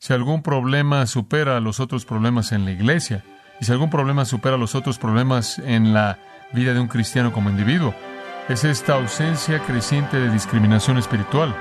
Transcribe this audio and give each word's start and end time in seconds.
si 0.00 0.14
algún 0.14 0.42
problema 0.42 1.06
supera 1.06 1.58
a 1.58 1.60
los 1.60 1.78
otros 1.78 2.06
problemas 2.06 2.52
en 2.52 2.64
la 2.64 2.70
iglesia, 2.70 3.22
y 3.60 3.66
si 3.66 3.72
algún 3.72 3.90
problema 3.90 4.24
supera 4.24 4.54
a 4.54 4.58
los 4.58 4.74
otros 4.74 4.98
problemas 4.98 5.58
en 5.58 5.92
la 5.92 6.18
vida 6.52 6.72
de 6.72 6.80
un 6.80 6.88
cristiano 6.88 7.32
como 7.32 7.50
individuo, 7.50 7.94
es 8.48 8.64
esta 8.64 8.94
ausencia 8.94 9.60
creciente 9.60 10.18
de 10.18 10.30
discriminación 10.30 10.96
espiritual. 10.96 11.54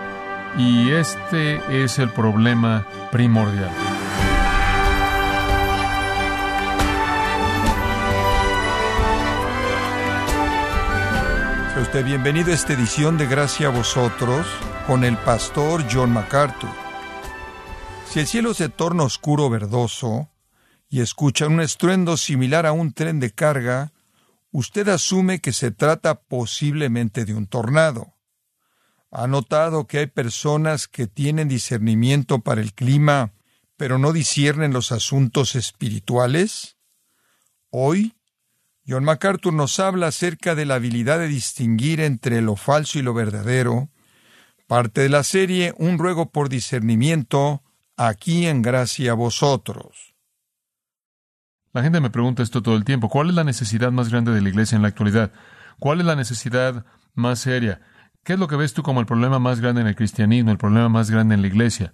Y 0.58 0.90
este 0.92 1.84
es 1.84 2.00
el 2.00 2.10
problema 2.12 2.88
primordial. 3.12 3.72
Sea 11.74 11.82
usted 11.82 12.06
bienvenido 12.06 12.52
a 12.52 12.56
esta 12.56 12.72
edición 12.72 13.18
de 13.18 13.28
Gracia 13.28 13.68
a 13.68 13.72
vosotros 13.72 14.48
con 14.88 15.04
el 15.04 15.18
pastor 15.18 15.84
John 15.92 16.14
MacArthur. 16.14 16.89
Si 18.10 18.20
el 18.20 18.26
cielo 18.26 18.56
se 18.56 18.70
torna 18.70 19.04
oscuro 19.04 19.52
verdoso 19.52 20.32
y 20.90 21.02
escucha 21.02 21.46
un 21.46 21.62
estruendo 21.62 22.18
similar 22.18 22.66
a 22.66 22.72
un 22.72 22.92
tren 22.92 23.20
de 23.20 23.30
carga, 23.30 23.94
usted 24.50 24.90
asume 24.90 25.42
que 25.42 25.54
se 25.54 25.70
trata 25.70 26.22
posiblemente 26.22 27.24
de 27.24 27.36
un 27.36 27.46
tornado. 27.46 28.16
¿Ha 29.12 29.28
notado 29.28 29.86
que 29.86 30.00
hay 30.00 30.08
personas 30.08 30.88
que 30.88 31.06
tienen 31.06 31.48
discernimiento 31.48 32.40
para 32.40 32.62
el 32.62 32.74
clima, 32.74 33.34
pero 33.78 34.00
no 34.00 34.12
disciernen 34.12 34.74
los 34.74 34.92
asuntos 34.92 35.56
espirituales? 35.56 36.78
Hoy, 37.70 38.16
John 38.88 39.04
MacArthur 39.04 39.54
nos 39.54 39.80
habla 39.80 40.08
acerca 40.08 40.56
de 40.56 40.66
la 40.66 40.76
habilidad 40.76 41.20
de 41.20 41.28
distinguir 41.28 42.02
entre 42.02 42.42
lo 42.42 42.56
falso 42.56 42.98
y 42.98 43.04
lo 43.04 43.14
verdadero, 43.14 43.92
parte 44.66 45.02
de 45.02 45.10
la 45.10 45.24
serie 45.24 45.76
Un 45.78 46.00
ruego 46.00 46.32
por 46.32 46.50
discernimiento, 46.50 47.62
aquí 48.00 48.48
en 48.48 48.62
gracia 48.62 49.14
vosotros. 49.14 50.16
La 51.74 51.84
gente 51.84 52.00
me 52.00 52.10
pregunta 52.10 52.42
esto 52.42 52.64
todo 52.64 52.78
el 52.78 52.86
tiempo. 52.86 53.10
¿Cuál 53.10 53.30
es 53.30 53.36
la 53.36 53.44
necesidad 53.44 53.92
más 53.92 54.10
grande 54.10 54.32
de 54.32 54.42
la 54.42 54.48
iglesia 54.48 54.78
en 54.78 54.82
la 54.82 54.88
actualidad? 54.88 55.34
¿Cuál 55.80 56.00
es 56.00 56.06
la 56.06 56.16
necesidad 56.16 56.86
más 57.14 57.40
seria? 57.40 57.82
¿Qué 58.24 58.34
es 58.34 58.40
lo 58.40 58.48
que 58.48 58.56
ves 58.56 58.74
tú 58.74 58.84
como 58.84 59.02
el 59.02 59.06
problema 59.06 59.38
más 59.38 59.60
grande 59.60 59.82
en 59.82 59.88
el 59.88 59.98
cristianismo, 59.98 60.50
el 60.50 60.58
problema 60.58 60.88
más 60.88 61.12
grande 61.12 61.36
en 61.36 61.42
la 61.42 61.48
iglesia? 61.48 61.92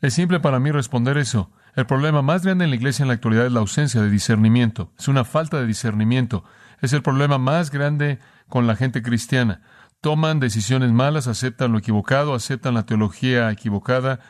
Es 0.00 0.14
simple 0.14 0.40
para 0.40 0.58
mí 0.58 0.70
responder 0.70 1.18
eso. 1.18 1.52
El 1.76 1.84
problema 1.84 2.22
más 2.22 2.42
grande 2.42 2.64
en 2.64 2.70
la 2.70 2.76
iglesia 2.76 3.02
en 3.02 3.08
la 3.08 3.14
actualidad 3.14 3.44
es 3.44 3.52
la 3.52 3.60
ausencia 3.60 4.00
de 4.00 4.08
discernimiento. 4.08 4.94
Es 4.98 5.06
una 5.06 5.24
falta 5.24 5.60
de 5.60 5.66
discernimiento. 5.66 6.44
Es 6.80 6.94
el 6.94 7.02
problema 7.02 7.36
más 7.36 7.70
grande 7.70 8.20
con 8.48 8.66
la 8.66 8.74
gente 8.74 9.02
cristiana. 9.02 9.60
Toman 10.00 10.40
decisiones 10.40 10.92
malas, 10.92 11.26
aceptan 11.26 11.72
lo 11.72 11.78
equivocado, 11.78 12.34
aceptan 12.34 12.72
la 12.74 12.86
teología 12.86 13.50
equivocada, 13.50 14.20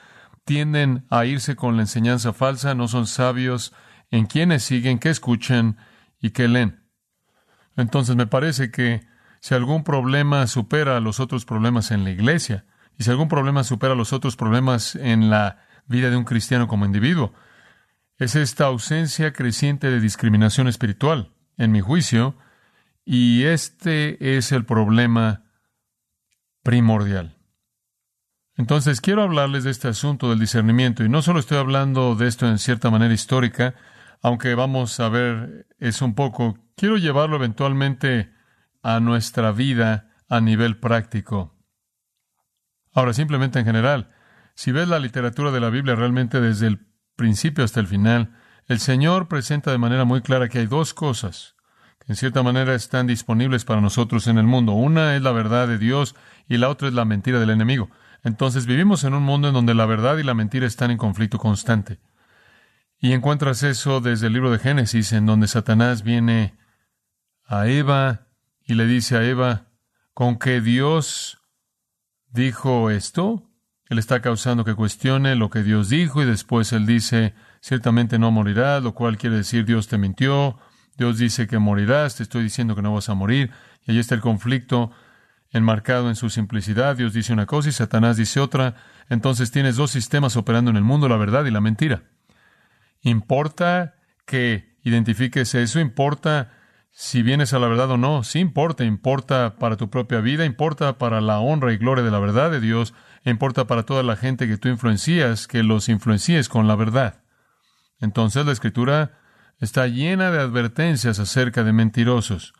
tienden 0.48 1.04
a 1.10 1.26
irse 1.26 1.56
con 1.56 1.76
la 1.76 1.82
enseñanza 1.82 2.32
falsa, 2.32 2.74
no 2.74 2.88
son 2.88 3.06
sabios 3.06 3.74
en 4.10 4.24
quienes 4.24 4.62
siguen, 4.62 4.98
qué 4.98 5.10
escuchan 5.10 5.76
y 6.22 6.30
qué 6.30 6.48
leen. 6.48 6.82
Entonces 7.76 8.16
me 8.16 8.26
parece 8.26 8.70
que 8.70 9.06
si 9.40 9.54
algún 9.54 9.84
problema 9.84 10.46
supera 10.46 10.96
a 10.96 11.00
los 11.00 11.20
otros 11.20 11.44
problemas 11.44 11.90
en 11.90 12.02
la 12.02 12.12
iglesia, 12.12 12.64
y 12.98 13.04
si 13.04 13.10
algún 13.10 13.28
problema 13.28 13.62
supera 13.62 13.92
a 13.92 13.96
los 13.96 14.14
otros 14.14 14.36
problemas 14.36 14.94
en 14.94 15.28
la 15.28 15.66
vida 15.84 16.08
de 16.08 16.16
un 16.16 16.24
cristiano 16.24 16.66
como 16.66 16.86
individuo, 16.86 17.34
es 18.16 18.34
esta 18.34 18.64
ausencia 18.64 19.34
creciente 19.34 19.90
de 19.90 20.00
discriminación 20.00 20.66
espiritual, 20.66 21.34
en 21.58 21.72
mi 21.72 21.82
juicio, 21.82 22.38
y 23.04 23.42
este 23.42 24.38
es 24.38 24.50
el 24.52 24.64
problema 24.64 25.44
primordial. 26.62 27.37
Entonces 28.58 29.00
quiero 29.00 29.22
hablarles 29.22 29.62
de 29.62 29.70
este 29.70 29.86
asunto 29.86 30.30
del 30.30 30.40
discernimiento, 30.40 31.04
y 31.04 31.08
no 31.08 31.22
solo 31.22 31.38
estoy 31.38 31.58
hablando 31.58 32.16
de 32.16 32.26
esto 32.26 32.48
en 32.48 32.58
cierta 32.58 32.90
manera 32.90 33.14
histórica, 33.14 33.76
aunque 34.20 34.56
vamos 34.56 34.98
a 34.98 35.08
ver 35.08 35.68
eso 35.78 36.04
un 36.04 36.16
poco, 36.16 36.58
quiero 36.76 36.96
llevarlo 36.96 37.36
eventualmente 37.36 38.32
a 38.82 38.98
nuestra 38.98 39.52
vida 39.52 40.10
a 40.28 40.40
nivel 40.40 40.76
práctico. 40.76 41.56
Ahora, 42.92 43.12
simplemente 43.12 43.60
en 43.60 43.64
general, 43.64 44.10
si 44.56 44.72
ves 44.72 44.88
la 44.88 44.98
literatura 44.98 45.52
de 45.52 45.60
la 45.60 45.70
Biblia 45.70 45.94
realmente 45.94 46.40
desde 46.40 46.66
el 46.66 46.84
principio 47.14 47.62
hasta 47.62 47.78
el 47.78 47.86
final, 47.86 48.34
el 48.66 48.80
Señor 48.80 49.28
presenta 49.28 49.70
de 49.70 49.78
manera 49.78 50.04
muy 50.04 50.20
clara 50.20 50.48
que 50.48 50.58
hay 50.58 50.66
dos 50.66 50.94
cosas 50.94 51.54
que 52.00 52.12
en 52.12 52.16
cierta 52.16 52.42
manera 52.42 52.74
están 52.74 53.06
disponibles 53.06 53.64
para 53.64 53.80
nosotros 53.80 54.26
en 54.26 54.36
el 54.36 54.46
mundo. 54.46 54.72
Una 54.72 55.14
es 55.14 55.22
la 55.22 55.30
verdad 55.30 55.68
de 55.68 55.78
Dios 55.78 56.16
y 56.48 56.56
la 56.56 56.70
otra 56.70 56.88
es 56.88 56.94
la 56.94 57.04
mentira 57.04 57.38
del 57.38 57.50
enemigo. 57.50 57.88
Entonces 58.24 58.66
vivimos 58.66 59.04
en 59.04 59.14
un 59.14 59.22
mundo 59.22 59.48
en 59.48 59.54
donde 59.54 59.74
la 59.74 59.86
verdad 59.86 60.18
y 60.18 60.22
la 60.22 60.34
mentira 60.34 60.66
están 60.66 60.90
en 60.90 60.98
conflicto 60.98 61.38
constante. 61.38 62.00
Y 63.00 63.12
encuentras 63.12 63.62
eso 63.62 64.00
desde 64.00 64.26
el 64.26 64.32
libro 64.32 64.50
de 64.50 64.58
Génesis, 64.58 65.12
en 65.12 65.26
donde 65.26 65.46
Satanás 65.46 66.02
viene 66.02 66.56
a 67.44 67.68
Eva 67.68 68.26
y 68.64 68.74
le 68.74 68.86
dice 68.86 69.16
a 69.16 69.24
Eva, 69.24 69.66
¿con 70.14 70.38
que 70.38 70.60
Dios 70.60 71.38
dijo 72.30 72.90
esto? 72.90 73.48
Él 73.88 73.98
está 73.98 74.20
causando 74.20 74.64
que 74.64 74.74
cuestione 74.74 75.34
lo 75.36 75.48
que 75.48 75.62
Dios 75.62 75.88
dijo 75.88 76.22
y 76.22 76.26
después 76.26 76.72
él 76.72 76.84
dice, 76.84 77.34
ciertamente 77.60 78.18
no 78.18 78.30
morirás, 78.30 78.82
lo 78.82 78.94
cual 78.94 79.16
quiere 79.16 79.36
decir 79.36 79.64
Dios 79.64 79.88
te 79.88 79.96
mintió, 79.96 80.58
Dios 80.98 81.18
dice 81.18 81.46
que 81.46 81.58
morirás, 81.58 82.16
te 82.16 82.24
estoy 82.24 82.42
diciendo 82.42 82.74
que 82.74 82.82
no 82.82 82.92
vas 82.92 83.08
a 83.08 83.14
morir, 83.14 83.50
y 83.86 83.92
ahí 83.92 83.98
está 83.98 84.14
el 84.14 84.20
conflicto 84.20 84.90
enmarcado 85.50 86.08
en 86.08 86.16
su 86.16 86.30
simplicidad, 86.30 86.96
Dios 86.96 87.12
dice 87.12 87.32
una 87.32 87.46
cosa 87.46 87.68
y 87.68 87.72
Satanás 87.72 88.16
dice 88.16 88.40
otra, 88.40 88.76
entonces 89.08 89.50
tienes 89.50 89.76
dos 89.76 89.90
sistemas 89.90 90.36
operando 90.36 90.70
en 90.70 90.76
el 90.76 90.84
mundo, 90.84 91.08
la 91.08 91.16
verdad 91.16 91.44
y 91.46 91.50
la 91.50 91.60
mentira. 91.60 92.02
¿Importa 93.00 93.94
que 94.26 94.76
identifiques 94.82 95.54
eso? 95.54 95.80
¿Importa 95.80 96.52
si 96.90 97.22
vienes 97.22 97.52
a 97.52 97.58
la 97.58 97.68
verdad 97.68 97.90
o 97.92 97.96
no? 97.96 98.24
Sí 98.24 98.40
importa, 98.40 98.84
importa 98.84 99.56
para 99.56 99.76
tu 99.76 99.88
propia 99.88 100.20
vida, 100.20 100.44
importa 100.44 100.98
para 100.98 101.20
la 101.20 101.38
honra 101.38 101.72
y 101.72 101.78
gloria 101.78 102.04
de 102.04 102.10
la 102.10 102.18
verdad 102.18 102.50
de 102.50 102.60
Dios, 102.60 102.92
importa 103.24 103.66
para 103.66 103.84
toda 103.84 104.02
la 104.02 104.16
gente 104.16 104.48
que 104.48 104.58
tú 104.58 104.68
influencias, 104.68 105.46
que 105.46 105.62
los 105.62 105.88
influencies 105.88 106.48
con 106.48 106.66
la 106.68 106.76
verdad. 106.76 107.22
Entonces 108.00 108.44
la 108.44 108.52
escritura 108.52 109.18
está 109.60 109.86
llena 109.86 110.30
de 110.30 110.40
advertencias 110.40 111.18
acerca 111.18 111.64
de 111.64 111.72
mentirosos. 111.72 112.52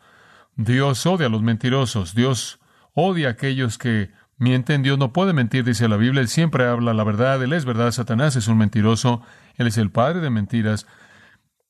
Dios 0.55 1.05
odia 1.05 1.27
a 1.27 1.29
los 1.29 1.41
mentirosos, 1.41 2.15
Dios 2.15 2.59
odia 2.99 3.29
a 3.29 3.31
aquellos 3.31 3.77
que 3.77 4.11
mienten, 4.37 4.83
Dios 4.83 4.97
no 4.97 5.13
puede 5.13 5.33
mentir, 5.33 5.63
dice 5.63 5.87
la 5.87 5.97
Biblia, 5.97 6.21
Él 6.21 6.27
siempre 6.27 6.65
habla 6.65 6.93
la 6.93 7.03
verdad, 7.03 7.41
Él 7.43 7.53
es 7.53 7.65
verdad, 7.65 7.91
Satanás 7.91 8.35
es 8.35 8.47
un 8.47 8.57
mentiroso, 8.57 9.21
él 9.59 9.67
es 9.67 9.77
el 9.77 9.91
padre 9.91 10.21
de 10.21 10.29
mentiras. 10.29 10.87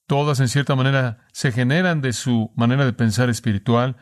Todas, 0.05 0.39
en 0.39 0.47
cierta 0.47 0.75
manera, 0.75 1.25
se 1.33 1.51
generan 1.51 2.01
de 2.01 2.13
su 2.13 2.53
manera 2.55 2.85
de 2.85 2.93
pensar 2.93 3.29
espiritual. 3.29 3.97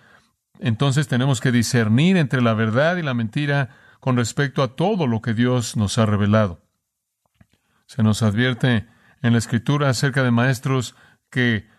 Entonces 0.59 1.07
tenemos 1.07 1.39
que 1.39 1.53
discernir 1.53 2.17
entre 2.17 2.41
la 2.41 2.53
verdad 2.53 2.97
y 2.97 3.01
la 3.01 3.13
mentira 3.13 3.69
con 4.01 4.17
respecto 4.17 4.61
a 4.61 4.75
todo 4.75 5.07
lo 5.07 5.21
que 5.21 5.33
Dios 5.33 5.77
nos 5.77 5.97
ha 5.97 6.05
revelado. 6.05 6.61
Se 7.85 8.03
nos 8.03 8.21
advierte 8.23 8.87
en 9.21 9.31
la 9.31 9.39
Escritura 9.39 9.89
acerca 9.89 10.21
de 10.21 10.31
maestros 10.31 10.95
que 11.29 11.69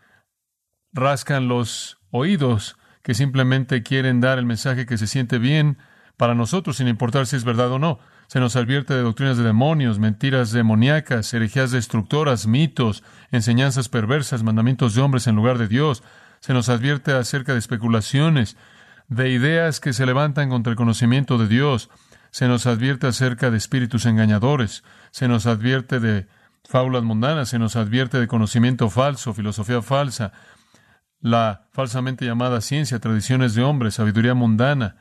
rascan 0.95 1.47
los 1.47 1.99
oídos, 2.11 2.78
que 3.03 3.15
simplemente 3.15 3.83
quieren 3.83 4.21
dar 4.21 4.39
el 4.39 4.47
mensaje 4.47 4.87
que 4.87 4.99
se 4.99 5.07
siente 5.07 5.39
bien 5.39 5.79
para 6.17 6.35
nosotros, 6.35 6.77
sin 6.77 6.89
importar 6.89 7.27
si 7.27 7.37
es 7.37 7.45
verdad 7.45 7.71
o 7.73 7.79
no. 7.79 7.99
Se 8.27 8.41
nos 8.41 8.57
advierte 8.57 8.93
de 8.93 9.01
doctrinas 9.01 9.39
de 9.39 9.45
demonios, 9.45 9.99
mentiras 9.99 10.53
demoníacas, 10.53 11.33
herejías 11.33 11.71
destructoras, 11.71 12.47
mitos, 12.47 13.03
enseñanzas 13.31 13.89
perversas, 13.89 14.43
mandamientos 14.43 14.95
de 14.95 15.01
hombres 15.01 15.27
en 15.27 15.37
lugar 15.37 15.57
de 15.57 15.69
Dios. 15.69 16.03
Se 16.41 16.53
nos 16.53 16.69
advierte 16.69 17.13
acerca 17.13 17.55
de 17.55 17.59
especulaciones, 17.59 18.57
de 19.09 19.31
ideas 19.31 19.81
que 19.81 19.95
se 19.95 20.05
levantan 20.05 20.51
contra 20.51 20.71
el 20.71 20.77
conocimiento 20.77 21.39
de 21.39 21.49
Dios. 21.49 21.89
Se 22.31 22.49
nos 22.49 22.67
advierte 22.67 23.07
acerca 23.07 23.51
de 23.51 23.57
espíritus 23.57 24.05
engañadores. 24.05 24.85
Se 25.11 25.27
nos 25.29 25.47
advierte 25.47 25.99
de 25.99 26.27
fábulas 26.69 27.03
mundanas. 27.03 27.49
Se 27.49 27.59
nos 27.59 27.77
advierte 27.77 28.21
de 28.21 28.29
conocimiento 28.29 28.91
falso, 28.91 29.33
filosofía 29.33 29.81
falsa, 29.81 30.33
la 31.21 31.69
falsamente 31.73 32.25
llamada 32.25 32.61
ciencia, 32.61 32.99
tradiciones 32.99 33.55
de 33.55 33.63
hombres, 33.63 33.95
sabiduría 33.95 34.35
mundana 34.35 34.97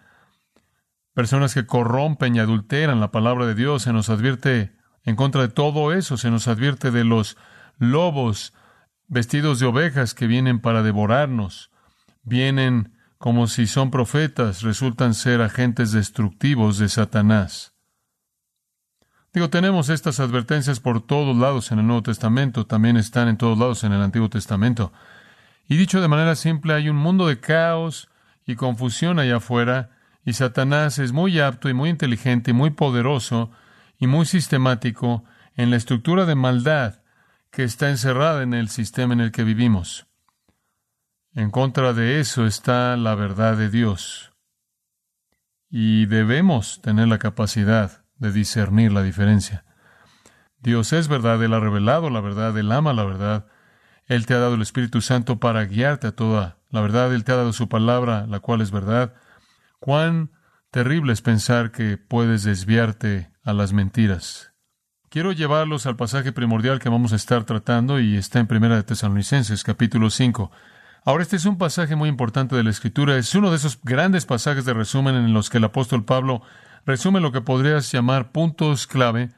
personas 1.18 1.56
que 1.56 1.66
corrompen 1.66 2.36
y 2.36 2.40
adulteran 2.40 3.00
la 3.00 3.10
palabra 3.10 3.48
de 3.48 3.56
Dios. 3.56 3.82
Se 3.82 3.92
nos 3.92 4.12
advierte 4.12 4.78
en 5.04 5.16
contra 5.16 5.42
de 5.42 5.48
todo 5.48 5.92
eso, 5.92 6.16
se 6.16 6.30
nos 6.30 6.48
advierte 6.48 6.92
de 6.92 7.04
los 7.04 7.38
lobos 7.80 8.54
vestidos 9.08 9.60
de 9.60 9.66
ovejas 9.66 10.14
que 10.14 10.28
vienen 10.28 10.60
para 10.60 10.84
devorarnos. 10.84 11.72
Vienen 12.22 12.94
como 13.18 13.48
si 13.48 13.66
son 13.66 13.90
profetas, 13.90 14.62
resultan 14.62 15.16
ser 15.16 15.42
agentes 15.42 15.92
destructivos 15.92 16.78
de 16.78 16.88
Satanás. 16.88 17.74
Digo, 19.34 19.50
tenemos 19.50 19.90
estas 19.90 20.20
advertencias 20.20 20.80
por 20.80 21.02
todos 21.02 21.36
lados 21.36 21.72
en 21.72 21.80
el 21.80 21.88
Nuevo 21.88 22.04
Testamento, 22.04 22.68
también 22.68 22.96
están 22.96 23.28
en 23.28 23.38
todos 23.38 23.58
lados 23.58 23.84
en 23.84 23.92
el 23.92 24.04
Antiguo 24.04 24.30
Testamento. 24.30 24.94
Y 25.68 25.78
dicho 25.78 26.02
de 26.02 26.08
manera 26.08 26.36
simple, 26.36 26.74
hay 26.74 26.90
un 26.90 26.96
mundo 26.96 27.28
de 27.28 27.40
caos 27.40 28.10
y 28.46 28.56
confusión 28.56 29.20
allá 29.20 29.38
afuera, 29.38 29.90
y 30.24 30.34
Satanás 30.34 31.00
es 31.00 31.12
muy 31.12 31.40
apto 31.40 31.70
y 31.70 31.74
muy 31.74 31.90
inteligente 31.90 32.52
y 32.52 32.54
muy 32.54 32.72
poderoso 32.72 33.52
y 33.98 34.08
muy 34.08 34.26
sistemático 34.26 35.24
en 35.56 35.70
la 35.70 35.78
estructura 35.78 36.26
de 36.26 36.36
maldad 36.36 37.02
que 37.52 37.64
está 37.64 37.90
encerrada 37.90 38.44
en 38.44 38.54
el 38.54 38.70
sistema 38.70 39.14
en 39.14 39.22
el 39.22 39.32
que 39.32 39.44
vivimos. 39.44 40.08
En 41.34 41.52
contra 41.52 41.94
de 41.94 42.20
eso 42.20 42.46
está 42.46 42.96
la 42.98 43.16
verdad 43.16 43.58
de 43.58 43.70
Dios. 43.70 44.34
Y 45.70 46.06
debemos 46.06 46.82
tener 46.82 47.08
la 47.08 47.20
capacidad 47.20 48.06
de 48.16 48.32
discernir 48.32 48.92
la 48.92 49.04
diferencia. 49.04 49.66
Dios 50.60 50.94
es 50.94 51.08
verdad, 51.08 51.42
Él 51.44 51.54
ha 51.54 51.60
revelado 51.60 52.10
la 52.10 52.22
verdad, 52.22 52.58
Él 52.58 52.72
ama 52.72 52.94
la 52.94 53.04
verdad, 53.04 53.48
Él 54.08 54.26
te 54.26 54.34
ha 54.34 54.40
dado 54.40 54.56
el 54.56 54.62
Espíritu 54.62 55.02
Santo 55.02 55.40
para 55.40 55.66
guiarte 55.66 56.08
a 56.08 56.12
toda 56.12 56.58
la 56.70 56.82
verdad, 56.82 57.14
Él 57.14 57.24
te 57.24 57.32
ha 57.32 57.36
dado 57.36 57.54
su 57.54 57.70
palabra, 57.70 58.26
la 58.28 58.40
cual 58.40 58.62
es 58.62 58.72
verdad. 58.72 59.14
Cuán 59.80 60.32
terrible 60.72 61.14
es 61.14 61.22
pensar 61.22 61.72
que 61.72 61.98
puedes 61.98 62.44
desviarte 62.44 63.32
a 63.44 63.54
las 63.54 63.72
mentiras. 63.72 64.54
Quiero 65.10 65.32
llevarlos 65.32 65.86
al 65.86 65.96
pasaje 65.96 66.34
primordial 66.34 66.80
que 66.80 66.90
vamos 66.90 67.14
a 67.14 67.16
estar 67.16 67.46
tratando 67.46 68.00
y 68.00 68.18
está 68.18 68.40
en 68.40 68.48
Primera 68.48 68.76
de 68.76 68.84
Tesalonicenses, 68.84 69.64
capítulo 69.64 70.10
5. 70.10 70.52
Ahora, 71.06 71.24
este 71.24 71.38
es 71.38 71.46
un 71.46 71.58
pasaje 71.58 71.96
muy 71.96 72.10
importante 72.10 72.58
de 72.58 72.64
la 72.64 72.70
Escritura. 72.70 73.16
Es 73.16 73.34
uno 73.34 73.50
de 73.50 73.56
esos 73.56 73.80
grandes 73.82 74.26
pasajes 74.26 74.66
de 74.66 74.74
resumen 74.74 75.16
en 75.16 75.34
los 75.34 75.50
que 75.50 75.60
el 75.60 75.64
apóstol 75.64 76.04
Pablo 76.04 76.42
resume 76.86 77.22
lo 77.22 77.32
que 77.32 77.40
podrías 77.40 77.90
llamar 77.94 78.34
puntos 78.34 78.88
clave, 78.88 79.30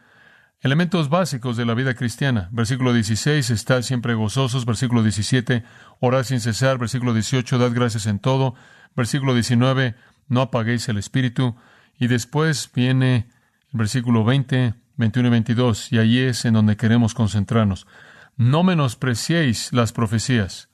elementos 0.61 1.09
básicos 1.09 1.57
de 1.57 1.65
la 1.65 1.73
vida 1.73 1.93
cristiana. 1.93 2.49
Versículo 2.51 2.93
16, 2.93 3.49
estad 3.49 3.81
siempre 3.81 4.13
gozosos. 4.13 4.65
Versículo 4.65 5.03
17, 5.03 5.63
orad 5.99 6.23
sin 6.23 6.39
cesar. 6.39 6.77
Versículo 6.77 7.13
18, 7.13 7.57
dad 7.57 7.71
gracias 7.73 8.05
en 8.05 8.19
todo. 8.19 8.55
Versículo 8.95 9.33
19, 9.33 9.95
no 10.27 10.41
apaguéis 10.41 10.89
el 10.89 10.97
espíritu. 10.97 11.55
Y 11.97 12.07
después 12.07 12.69
viene 12.73 13.27
el 13.71 13.79
versículo 13.79 14.23
20, 14.23 14.73
21 14.97 15.27
y 15.27 15.31
22, 15.31 15.91
y 15.91 15.99
allí 15.99 16.19
es 16.19 16.45
en 16.45 16.53
donde 16.53 16.77
queremos 16.77 17.13
concentrarnos. 17.13 17.87
No 18.37 18.63
menospreciéis 18.63 19.73
las 19.73 19.91
profecías 19.91 20.69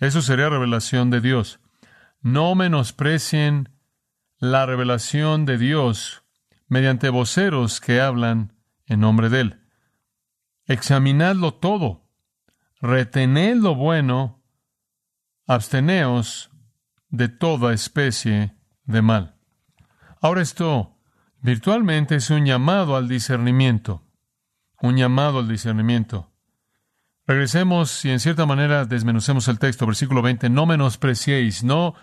eso 0.00 0.22
sería 0.22 0.48
revelación 0.48 1.10
de 1.10 1.20
Dios. 1.20 1.58
No 2.22 2.54
menosprecien 2.54 3.70
la 4.38 4.64
revelación 4.64 5.44
de 5.44 5.58
Dios 5.58 6.22
mediante 6.68 7.08
voceros 7.08 7.80
que 7.80 8.00
hablan 8.00 8.52
en 8.88 9.00
nombre 9.00 9.28
de 9.28 9.40
Él. 9.40 9.60
Examinadlo 10.66 11.54
todo, 11.54 12.08
retened 12.80 13.56
lo 13.56 13.74
bueno, 13.74 14.42
absteneos 15.46 16.50
de 17.08 17.28
toda 17.28 17.72
especie 17.72 18.54
de 18.84 19.02
mal. 19.02 19.36
Ahora 20.20 20.42
esto 20.42 20.98
virtualmente 21.40 22.16
es 22.16 22.30
un 22.30 22.44
llamado 22.44 22.96
al 22.96 23.08
discernimiento, 23.08 24.04
un 24.82 24.96
llamado 24.96 25.38
al 25.38 25.48
discernimiento. 25.48 26.32
Regresemos 27.26 28.04
y 28.04 28.10
en 28.10 28.20
cierta 28.20 28.46
manera 28.46 28.84
desmenucemos 28.86 29.48
el 29.48 29.58
texto, 29.58 29.86
versículo 29.86 30.22
20, 30.22 30.48
no 30.48 30.66
menospreciéis, 30.66 31.62
no 31.62 31.94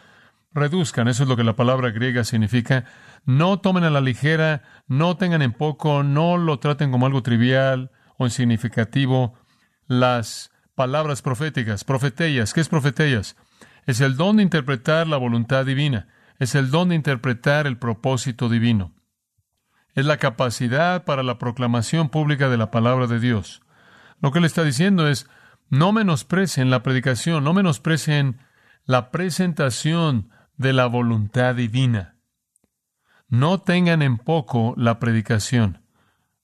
reduzcan, 0.56 1.08
eso 1.08 1.24
es 1.24 1.30
lo 1.30 1.36
que 1.36 1.44
la 1.44 1.56
palabra 1.56 1.92
griega 1.92 2.24
significa, 2.24 2.86
no 3.26 3.60
tomen 3.60 3.84
a 3.84 3.90
la 3.90 4.02
ligera, 4.02 4.64
no 4.88 5.18
tengan 5.18 5.42
en 5.42 5.52
poco, 5.52 6.02
no 6.02 6.38
lo 6.38 6.60
traten 6.60 6.92
como 6.92 7.06
algo 7.06 7.22
trivial 7.22 7.92
o 8.18 8.26
insignificativo 8.26 9.36
las 9.88 10.52
palabras 10.74 11.22
proféticas, 11.22 11.84
profetellas, 11.84 12.54
¿qué 12.54 12.62
es 12.62 12.70
profetellas? 12.70 13.36
Es 13.86 14.02
el 14.02 14.16
don 14.16 14.38
de 14.38 14.44
interpretar 14.44 15.08
la 15.08 15.18
voluntad 15.18 15.66
divina, 15.66 16.08
es 16.40 16.56
el 16.56 16.72
don 16.72 16.90
de 16.90 16.96
interpretar 16.96 17.68
el 17.68 17.78
propósito 17.78 18.50
divino. 18.50 18.94
Es 19.94 20.06
la 20.06 20.18
capacidad 20.18 21.06
para 21.06 21.24
la 21.24 21.38
proclamación 21.38 22.10
pública 22.10 22.50
de 22.50 22.58
la 22.58 22.72
palabra 22.72 23.08
de 23.08 23.20
Dios. 23.20 23.62
Lo 24.22 24.32
que 24.32 24.42
le 24.42 24.48
está 24.48 24.64
diciendo 24.64 25.08
es, 25.08 25.30
no 25.70 25.92
menosprecien 25.92 26.70
la 26.70 26.84
predicación, 26.84 27.44
no 27.44 27.54
menosprecien 27.54 28.40
la 28.86 29.12
presentación 29.12 30.30
de 30.58 30.74
la 30.74 30.86
voluntad 30.88 31.56
divina. 31.56 32.16
No 33.28 33.60
tengan 33.62 34.02
en 34.02 34.18
poco 34.18 34.74
la 34.78 35.00
predicación. 35.00 35.82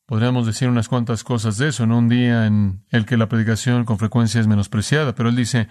Podríamos 0.06 0.46
decir 0.46 0.68
unas 0.68 0.90
cuantas 0.90 1.24
cosas 1.24 1.58
de 1.58 1.69
eso 1.69 1.84
en 1.84 1.92
un 1.92 2.10
día 2.10 2.46
en 2.46 2.84
el 2.90 3.06
que 3.06 3.18
la 3.18 3.30
predicación 3.30 3.86
con 3.86 3.98
frecuencia 3.98 4.42
es 4.42 4.48
menospreciada, 4.48 5.16
pero 5.16 5.30
él 5.30 5.36
dice, 5.36 5.69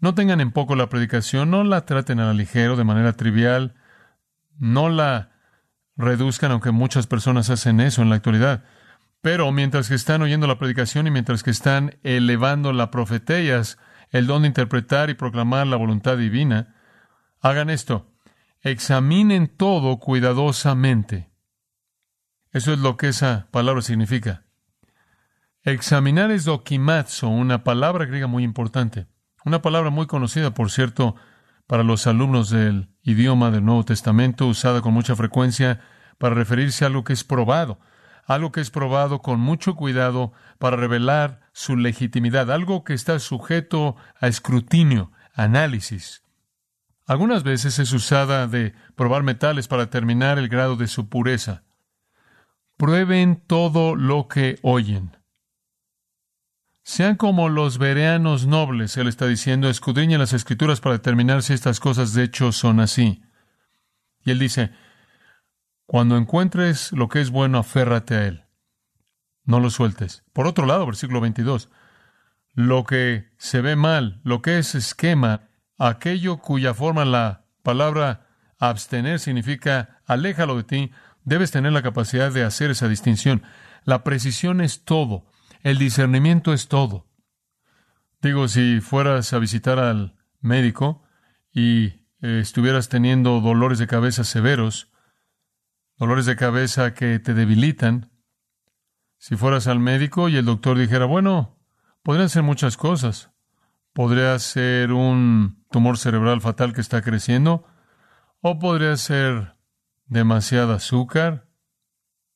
no 0.00 0.14
tengan 0.14 0.40
en 0.40 0.52
poco 0.52 0.74
la 0.74 0.88
predicación, 0.88 1.50
no 1.50 1.62
la 1.62 1.84
traten 1.84 2.18
a 2.18 2.26
la 2.26 2.34
ligero, 2.34 2.76
de 2.76 2.84
manera 2.84 3.12
trivial, 3.12 3.74
no 4.58 4.88
la 4.88 5.32
reduzcan, 5.96 6.50
aunque 6.50 6.70
muchas 6.70 7.06
personas 7.06 7.50
hacen 7.50 7.80
eso 7.80 8.02
en 8.02 8.08
la 8.08 8.16
actualidad. 8.16 8.64
Pero 9.20 9.52
mientras 9.52 9.88
que 9.88 9.94
están 9.94 10.22
oyendo 10.22 10.46
la 10.46 10.58
predicación 10.58 11.06
y 11.06 11.10
mientras 11.10 11.42
que 11.42 11.50
están 11.50 11.98
elevando 12.02 12.72
la 12.72 12.90
profetellas, 12.90 13.78
el 14.10 14.26
don 14.26 14.42
de 14.42 14.48
interpretar 14.48 15.10
y 15.10 15.14
proclamar 15.14 15.66
la 15.66 15.76
voluntad 15.76 16.16
divina, 16.16 16.74
hagan 17.42 17.70
esto. 17.70 18.06
Examinen 18.62 19.48
todo 19.48 19.98
cuidadosamente. 19.98 21.30
Eso 22.52 22.72
es 22.72 22.78
lo 22.78 22.96
que 22.96 23.08
esa 23.08 23.48
palabra 23.50 23.82
significa. 23.82 24.44
Examinar 25.64 26.30
es 26.30 26.44
dokimazo, 26.44 27.28
una 27.28 27.64
palabra 27.64 28.06
griega 28.06 28.26
muy 28.26 28.44
importante. 28.44 29.06
Una 29.44 29.60
palabra 29.60 29.90
muy 29.90 30.06
conocida, 30.06 30.54
por 30.54 30.70
cierto, 30.70 31.16
para 31.66 31.82
los 31.82 32.06
alumnos 32.06 32.50
del 32.50 32.88
idioma 33.02 33.50
del 33.50 33.64
Nuevo 33.64 33.84
Testamento, 33.84 34.46
usada 34.46 34.80
con 34.80 34.94
mucha 34.94 35.16
frecuencia 35.16 35.80
para 36.18 36.34
referirse 36.34 36.84
a 36.84 36.88
algo 36.88 37.04
que 37.04 37.12
es 37.12 37.24
probado 37.24 37.78
algo 38.26 38.52
que 38.52 38.60
es 38.60 38.70
probado 38.70 39.20
con 39.20 39.40
mucho 39.40 39.74
cuidado 39.74 40.32
para 40.58 40.76
revelar 40.76 41.40
su 41.52 41.76
legitimidad, 41.76 42.50
algo 42.50 42.84
que 42.84 42.94
está 42.94 43.18
sujeto 43.18 43.96
a 44.20 44.28
escrutinio, 44.28 45.12
análisis. 45.34 46.22
Algunas 47.12 47.42
veces 47.42 47.78
es 47.78 47.92
usada 47.92 48.46
de 48.46 48.74
probar 48.96 49.22
metales 49.22 49.68
para 49.68 49.84
determinar 49.84 50.38
el 50.38 50.48
grado 50.48 50.76
de 50.76 50.88
su 50.88 51.10
pureza. 51.10 51.62
Prueben 52.78 53.42
todo 53.46 53.96
lo 53.96 54.28
que 54.28 54.58
oyen. 54.62 55.14
Sean 56.82 57.16
como 57.16 57.50
los 57.50 57.76
vereanos 57.76 58.46
nobles, 58.46 58.96
él 58.96 59.08
está 59.08 59.26
diciendo, 59.26 59.68
escudriñen 59.68 60.20
las 60.20 60.32
escrituras 60.32 60.80
para 60.80 60.94
determinar 60.94 61.42
si 61.42 61.52
estas 61.52 61.80
cosas 61.80 62.14
de 62.14 62.22
hecho 62.22 62.50
son 62.50 62.80
así. 62.80 63.22
Y 64.24 64.30
él 64.30 64.38
dice, 64.38 64.70
cuando 65.84 66.16
encuentres 66.16 66.92
lo 66.92 67.10
que 67.10 67.20
es 67.20 67.28
bueno, 67.28 67.58
aférrate 67.58 68.14
a 68.14 68.24
él. 68.24 68.46
No 69.44 69.60
lo 69.60 69.68
sueltes. 69.68 70.24
Por 70.32 70.46
otro 70.46 70.64
lado, 70.64 70.86
versículo 70.86 71.20
22, 71.20 71.68
lo 72.54 72.84
que 72.84 73.28
se 73.36 73.60
ve 73.60 73.76
mal, 73.76 74.22
lo 74.24 74.40
que 74.40 74.56
es 74.56 74.74
esquema, 74.74 75.51
aquello 75.88 76.38
cuya 76.38 76.74
forma 76.74 77.04
la 77.04 77.44
palabra 77.62 78.28
abstener 78.58 79.18
significa 79.18 80.00
aléjalo 80.06 80.56
de 80.56 80.64
ti, 80.64 80.90
debes 81.24 81.50
tener 81.50 81.72
la 81.72 81.82
capacidad 81.82 82.32
de 82.32 82.44
hacer 82.44 82.70
esa 82.70 82.88
distinción. 82.88 83.42
La 83.84 84.04
precisión 84.04 84.60
es 84.60 84.84
todo, 84.84 85.26
el 85.62 85.78
discernimiento 85.78 86.52
es 86.52 86.68
todo. 86.68 87.08
Digo, 88.20 88.46
si 88.46 88.80
fueras 88.80 89.32
a 89.32 89.40
visitar 89.40 89.80
al 89.80 90.16
médico 90.40 91.02
y 91.52 91.86
eh, 92.20 92.38
estuvieras 92.40 92.88
teniendo 92.88 93.40
dolores 93.40 93.80
de 93.80 93.88
cabeza 93.88 94.22
severos, 94.22 94.92
dolores 95.96 96.26
de 96.26 96.36
cabeza 96.36 96.94
que 96.94 97.18
te 97.18 97.34
debilitan. 97.34 98.12
Si 99.18 99.34
fueras 99.34 99.66
al 99.66 99.80
médico 99.80 100.28
y 100.28 100.36
el 100.36 100.44
doctor 100.44 100.78
dijera, 100.78 101.06
bueno, 101.06 101.58
podrían 102.04 102.28
ser 102.28 102.44
muchas 102.44 102.76
cosas. 102.76 103.31
Podría 103.92 104.38
ser 104.38 104.92
un 104.92 105.64
tumor 105.70 105.98
cerebral 105.98 106.40
fatal 106.40 106.72
que 106.72 106.80
está 106.80 107.02
creciendo, 107.02 107.64
o 108.40 108.58
podría 108.58 108.96
ser 108.96 109.56
demasiado 110.06 110.72
azúcar, 110.72 111.48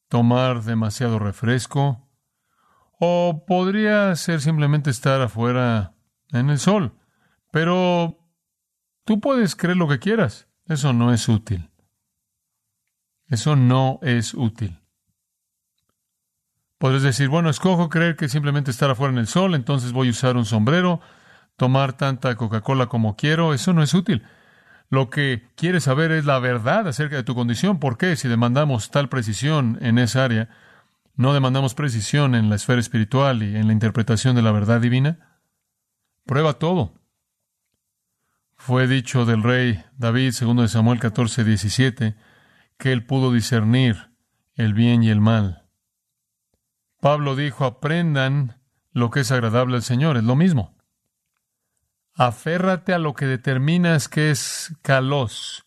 tomar 0.08 0.62
demasiado 0.62 1.18
refresco, 1.18 2.08
o 2.98 3.44
podría 3.46 4.14
ser 4.16 4.40
simplemente 4.40 4.90
estar 4.90 5.20
afuera 5.20 5.94
en 6.30 6.50
el 6.50 6.58
sol. 6.58 6.98
Pero 7.52 8.18
tú 9.04 9.20
puedes 9.20 9.56
creer 9.56 9.76
lo 9.76 9.88
que 9.88 9.98
quieras. 9.98 10.48
Eso 10.66 10.92
no 10.92 11.12
es 11.12 11.28
útil. 11.28 11.70
Eso 13.28 13.56
no 13.56 13.98
es 14.02 14.34
útil. 14.34 14.80
Podrías 16.78 17.02
decir, 17.02 17.28
bueno, 17.28 17.48
escojo 17.48 17.88
creer 17.88 18.16
que 18.16 18.28
simplemente 18.28 18.70
estar 18.70 18.90
afuera 18.90 19.12
en 19.12 19.18
el 19.18 19.26
sol, 19.26 19.54
entonces 19.54 19.92
voy 19.92 20.08
a 20.08 20.10
usar 20.10 20.36
un 20.36 20.44
sombrero, 20.44 21.00
tomar 21.56 21.94
tanta 21.94 22.34
Coca-Cola 22.36 22.86
como 22.86 23.16
quiero. 23.16 23.54
Eso 23.54 23.72
no 23.72 23.82
es 23.82 23.94
útil. 23.94 24.22
Lo 24.88 25.10
que 25.10 25.42
quieres 25.56 25.84
saber 25.84 26.12
es 26.12 26.24
la 26.24 26.38
verdad 26.38 26.86
acerca 26.86 27.16
de 27.16 27.24
tu 27.24 27.34
condición. 27.34 27.80
¿Por 27.80 27.98
qué? 27.98 28.14
Si 28.16 28.28
demandamos 28.28 28.90
tal 28.90 29.08
precisión 29.08 29.78
en 29.80 29.98
esa 29.98 30.24
área, 30.24 30.48
no 31.16 31.34
demandamos 31.34 31.74
precisión 31.74 32.34
en 32.34 32.50
la 32.50 32.56
esfera 32.56 32.80
espiritual 32.80 33.42
y 33.42 33.56
en 33.56 33.66
la 33.66 33.72
interpretación 33.72 34.36
de 34.36 34.42
la 34.42 34.52
verdad 34.52 34.80
divina. 34.80 35.40
Prueba 36.24 36.54
todo. 36.54 36.94
Fue 38.56 38.86
dicho 38.86 39.24
del 39.24 39.42
rey 39.42 39.82
David, 39.96 40.32
segundo 40.32 40.62
de 40.62 40.68
Samuel 40.68 40.98
14, 40.98 41.44
17, 41.44 42.16
que 42.78 42.92
él 42.92 43.04
pudo 43.04 43.32
discernir 43.32 44.10
el 44.54 44.72
bien 44.72 45.02
y 45.02 45.10
el 45.10 45.20
mal. 45.20 45.64
Pablo 47.00 47.36
dijo, 47.36 47.64
aprendan 47.64 48.60
lo 48.92 49.10
que 49.10 49.20
es 49.20 49.30
agradable 49.30 49.76
al 49.76 49.82
Señor, 49.82 50.16
es 50.16 50.24
lo 50.24 50.36
mismo. 50.36 50.75
Aférrate 52.18 52.94
a 52.94 52.98
lo 52.98 53.12
que 53.12 53.26
determinas 53.26 54.08
que 54.08 54.30
es 54.30 54.74
calos. 54.80 55.66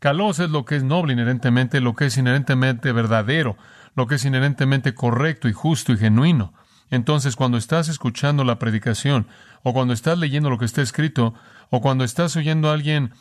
Calos 0.00 0.38
es 0.38 0.48
lo 0.48 0.64
que 0.64 0.76
es 0.76 0.82
noble 0.82 1.12
inherentemente, 1.12 1.80
lo 1.80 1.94
que 1.94 2.06
es 2.06 2.16
inherentemente 2.16 2.92
verdadero, 2.92 3.58
lo 3.94 4.06
que 4.06 4.14
es 4.14 4.24
inherentemente 4.24 4.94
correcto 4.94 5.48
y 5.48 5.52
justo 5.52 5.92
y 5.92 5.98
genuino. 5.98 6.54
Entonces, 6.88 7.36
cuando 7.36 7.58
estás 7.58 7.88
escuchando 7.88 8.42
la 8.42 8.58
predicación, 8.58 9.28
o 9.62 9.74
cuando 9.74 9.92
estás 9.92 10.18
leyendo 10.18 10.48
lo 10.48 10.58
que 10.58 10.64
está 10.64 10.80
escrito, 10.80 11.34
o 11.68 11.82
cuando 11.82 12.04
estás 12.04 12.36
oyendo 12.36 12.70
a 12.70 12.72
alguien 12.72 13.12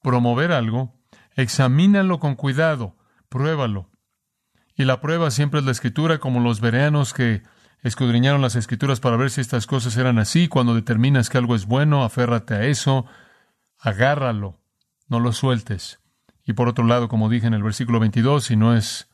promover 0.00 0.52
algo, 0.52 0.94
examínalo 1.34 2.20
con 2.20 2.36
cuidado, 2.36 2.96
pruébalo. 3.28 3.90
Y 4.76 4.84
la 4.84 5.00
prueba 5.00 5.32
siempre 5.32 5.58
es 5.58 5.66
la 5.66 5.72
escritura, 5.72 6.18
como 6.18 6.38
los 6.38 6.60
vereanos 6.60 7.14
que 7.14 7.42
escudriñaron 7.82 8.40
las 8.40 8.56
escrituras 8.56 9.00
para 9.00 9.16
ver 9.16 9.30
si 9.30 9.40
estas 9.40 9.66
cosas 9.66 9.96
eran 9.96 10.18
así. 10.18 10.48
Cuando 10.48 10.74
determinas 10.74 11.28
que 11.28 11.38
algo 11.38 11.54
es 11.54 11.66
bueno, 11.66 12.04
aférrate 12.04 12.54
a 12.54 12.64
eso, 12.64 13.06
agárralo, 13.78 14.60
no 15.08 15.20
lo 15.20 15.32
sueltes. 15.32 16.00
Y 16.44 16.54
por 16.54 16.68
otro 16.68 16.84
lado, 16.84 17.08
como 17.08 17.28
dije 17.28 17.46
en 17.46 17.54
el 17.54 17.62
versículo 17.62 18.00
22, 18.00 18.44
si 18.44 18.56
no 18.56 18.74
es 18.74 19.10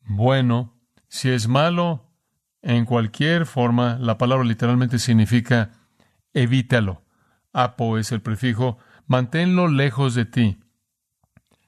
bueno, 0.00 0.78
si 1.08 1.30
es 1.30 1.48
malo, 1.48 2.10
en 2.62 2.84
cualquier 2.84 3.46
forma, 3.46 3.98
la 3.98 4.18
palabra 4.18 4.44
literalmente 4.44 4.98
significa 4.98 5.70
evítalo. 6.32 7.02
Apo 7.52 7.98
es 7.98 8.12
el 8.12 8.22
prefijo, 8.22 8.78
manténlo 9.06 9.68
lejos 9.68 10.14
de 10.14 10.24
ti. 10.24 10.60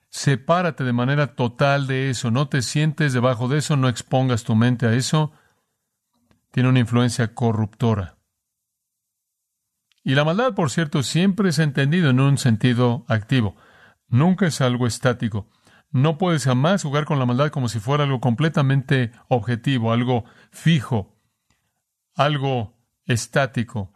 Sepárate 0.08 0.84
de 0.84 0.92
manera 0.92 1.34
total 1.34 1.86
de 1.86 2.08
eso, 2.10 2.30
no 2.30 2.48
te 2.48 2.62
sientes 2.62 3.12
debajo 3.12 3.48
de 3.48 3.58
eso, 3.58 3.76
no 3.76 3.88
expongas 3.88 4.44
tu 4.44 4.54
mente 4.54 4.86
a 4.86 4.92
eso. 4.92 5.32
Tiene 6.54 6.68
una 6.68 6.78
influencia 6.78 7.34
corruptora. 7.34 8.16
Y 10.04 10.14
la 10.14 10.22
maldad, 10.22 10.54
por 10.54 10.70
cierto, 10.70 11.02
siempre 11.02 11.48
es 11.48 11.58
entendido 11.58 12.10
en 12.10 12.20
un 12.20 12.38
sentido 12.38 13.04
activo. 13.08 13.56
Nunca 14.06 14.46
es 14.46 14.60
algo 14.60 14.86
estático. 14.86 15.48
No 15.90 16.16
puedes 16.16 16.44
jamás 16.44 16.84
jugar 16.84 17.06
con 17.06 17.18
la 17.18 17.26
maldad 17.26 17.50
como 17.50 17.68
si 17.68 17.80
fuera 17.80 18.04
algo 18.04 18.20
completamente 18.20 19.10
objetivo, 19.26 19.92
algo 19.92 20.26
fijo, 20.52 21.18
algo 22.14 22.78
estático. 23.04 23.92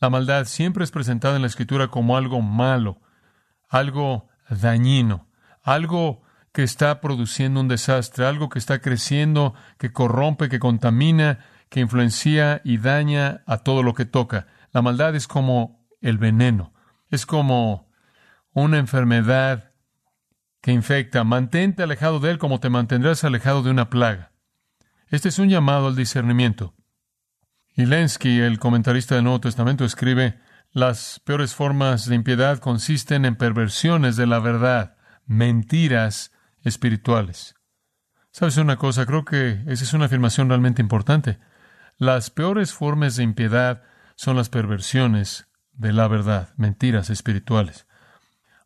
La 0.00 0.08
maldad 0.08 0.46
siempre 0.46 0.84
es 0.84 0.90
presentada 0.90 1.36
en 1.36 1.42
la 1.42 1.48
escritura 1.48 1.88
como 1.88 2.16
algo 2.16 2.40
malo, 2.40 3.02
algo 3.68 4.30
dañino, 4.48 5.28
algo 5.62 6.22
que 6.54 6.62
está 6.62 7.02
produciendo 7.02 7.60
un 7.60 7.68
desastre, 7.68 8.24
algo 8.24 8.48
que 8.48 8.58
está 8.58 8.80
creciendo, 8.80 9.52
que 9.76 9.92
corrompe, 9.92 10.48
que 10.48 10.58
contamina, 10.58 11.44
que 11.70 11.80
influencia 11.80 12.60
y 12.64 12.76
daña 12.76 13.42
a 13.46 13.58
todo 13.58 13.82
lo 13.82 13.94
que 13.94 14.04
toca. 14.04 14.48
La 14.72 14.82
maldad 14.82 15.14
es 15.14 15.26
como 15.26 15.86
el 16.02 16.18
veneno, 16.18 16.74
es 17.08 17.24
como 17.24 17.90
una 18.52 18.78
enfermedad 18.78 19.72
que 20.60 20.72
infecta. 20.72 21.24
Mantente 21.24 21.82
alejado 21.82 22.20
de 22.20 22.32
él 22.32 22.38
como 22.38 22.60
te 22.60 22.68
mantendrás 22.68 23.24
alejado 23.24 23.62
de 23.62 23.70
una 23.70 23.88
plaga. 23.88 24.32
Este 25.08 25.28
es 25.28 25.38
un 25.38 25.48
llamado 25.48 25.88
al 25.88 25.96
discernimiento. 25.96 26.74
Ilensky, 27.74 28.40
el 28.40 28.58
comentarista 28.58 29.14
del 29.14 29.24
Nuevo 29.24 29.40
Testamento, 29.40 29.84
escribe, 29.84 30.38
las 30.72 31.20
peores 31.24 31.54
formas 31.54 32.06
de 32.06 32.14
impiedad 32.14 32.58
consisten 32.58 33.24
en 33.24 33.36
perversiones 33.36 34.16
de 34.16 34.26
la 34.26 34.38
verdad, 34.38 34.96
mentiras 35.24 36.32
espirituales. 36.62 37.54
¿Sabes 38.32 38.56
una 38.56 38.76
cosa? 38.76 39.06
Creo 39.06 39.24
que 39.24 39.62
esa 39.66 39.84
es 39.84 39.92
una 39.92 40.04
afirmación 40.04 40.48
realmente 40.48 40.82
importante. 40.82 41.38
Las 42.00 42.30
peores 42.30 42.72
formas 42.72 43.16
de 43.16 43.24
impiedad 43.24 43.82
son 44.16 44.34
las 44.34 44.48
perversiones 44.48 45.48
de 45.74 45.92
la 45.92 46.08
verdad, 46.08 46.54
mentiras 46.56 47.10
espirituales. 47.10 47.86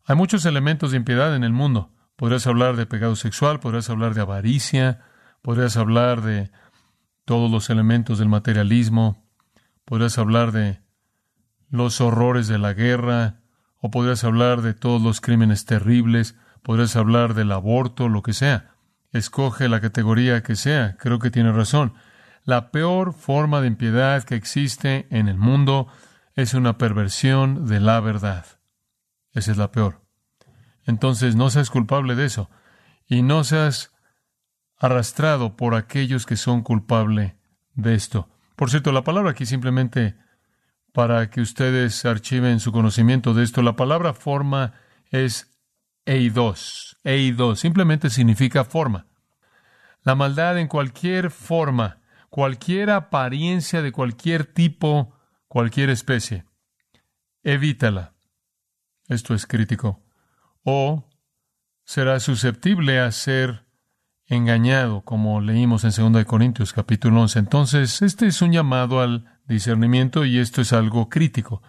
Hay 0.05 0.15
muchos 0.15 0.45
elementos 0.45 0.91
de 0.91 0.97
impiedad 0.97 1.35
en 1.35 1.43
el 1.43 1.51
mundo. 1.51 1.91
Podrías 2.15 2.47
hablar 2.47 2.77
de 2.77 2.85
pecado 2.85 3.17
sexual, 3.17 3.59
podrías 3.59 3.89
hablar 3.89 4.13
de 4.13 4.21
avaricia, 4.21 5.01
podrías 5.41 5.75
hablar 5.75 6.21
de 6.21 6.49
todos 7.25 7.51
los 7.51 7.69
elementos 7.69 8.19
del 8.19 8.29
materialismo, 8.29 9.27
podrías 9.83 10.17
hablar 10.17 10.53
de 10.53 10.79
los 11.69 11.99
horrores 11.99 12.47
de 12.47 12.57
la 12.57 12.71
guerra, 12.71 13.41
o 13.81 13.91
podrías 13.91 14.23
hablar 14.23 14.61
de 14.61 14.73
todos 14.73 15.01
los 15.01 15.19
crímenes 15.19 15.65
terribles, 15.65 16.37
podrías 16.63 16.95
hablar 16.95 17.33
del 17.33 17.51
aborto, 17.51 18.07
lo 18.07 18.21
que 18.21 18.31
sea. 18.31 18.77
Escoge 19.11 19.67
la 19.67 19.81
categoría 19.81 20.41
que 20.41 20.55
sea, 20.55 20.95
creo 20.95 21.19
que 21.19 21.31
tiene 21.31 21.51
razón. 21.51 21.95
La 22.45 22.71
peor 22.71 23.13
forma 23.13 23.59
de 23.59 23.67
impiedad 23.67 24.23
que 24.23 24.35
existe 24.35 25.07
en 25.09 25.27
el 25.27 25.37
mundo 25.37 25.87
es 26.35 26.53
una 26.53 26.77
perversión 26.77 27.65
de 27.67 27.79
la 27.79 27.99
verdad. 27.99 28.45
Esa 29.33 29.51
es 29.51 29.57
la 29.57 29.71
peor. 29.71 30.01
Entonces 30.85 31.35
no 31.35 31.49
seas 31.49 31.69
culpable 31.69 32.15
de 32.15 32.25
eso 32.25 32.49
y 33.07 33.23
no 33.23 33.43
seas 33.43 33.91
arrastrado 34.77 35.55
por 35.55 35.75
aquellos 35.75 36.25
que 36.25 36.37
son 36.37 36.61
culpables 36.61 37.33
de 37.73 37.95
esto. 37.95 38.29
Por 38.55 38.69
cierto, 38.69 38.91
la 38.91 39.03
palabra 39.03 39.31
aquí 39.31 39.45
simplemente 39.45 40.15
para 40.93 41.29
que 41.29 41.41
ustedes 41.41 42.05
archiven 42.05 42.61
su 42.61 42.71
conocimiento 42.71 43.33
de 43.33 43.43
esto, 43.43 43.61
la 43.61 43.75
palabra 43.75 44.13
forma 44.13 44.73
es 45.09 45.51
eidos. 46.05 46.97
Eidos 47.03 47.59
simplemente 47.59 48.09
significa 48.09 48.63
forma. 48.63 49.07
La 50.03 50.15
maldad 50.15 50.57
en 50.57 50.67
cualquier 50.67 51.31
forma, 51.31 51.97
cualquier 52.29 52.89
apariencia 52.89 53.81
de 53.81 53.91
cualquier 53.91 54.45
tipo, 54.45 55.13
cualquier 55.47 55.89
especie. 55.89 56.45
Evítala. 57.43 58.13
Esto 59.07 59.33
es 59.33 59.45
crítico. 59.45 60.01
O 60.63 61.07
será 61.83 62.19
susceptible 62.19 62.99
a 62.99 63.11
ser 63.11 63.65
engañado, 64.27 65.01
como 65.01 65.39
leímos 65.41 65.83
en 65.83 66.13
2 66.13 66.25
Corintios 66.25 66.73
capítulo 66.73 67.21
11. 67.21 67.39
Entonces, 67.39 68.01
este 68.01 68.27
es 68.27 68.41
un 68.41 68.51
llamado 68.51 69.01
al 69.01 69.25
discernimiento 69.47 70.25
y 70.25 70.39
esto 70.39 70.61
es 70.61 70.73
algo 70.73 71.09
crítico. 71.09 71.61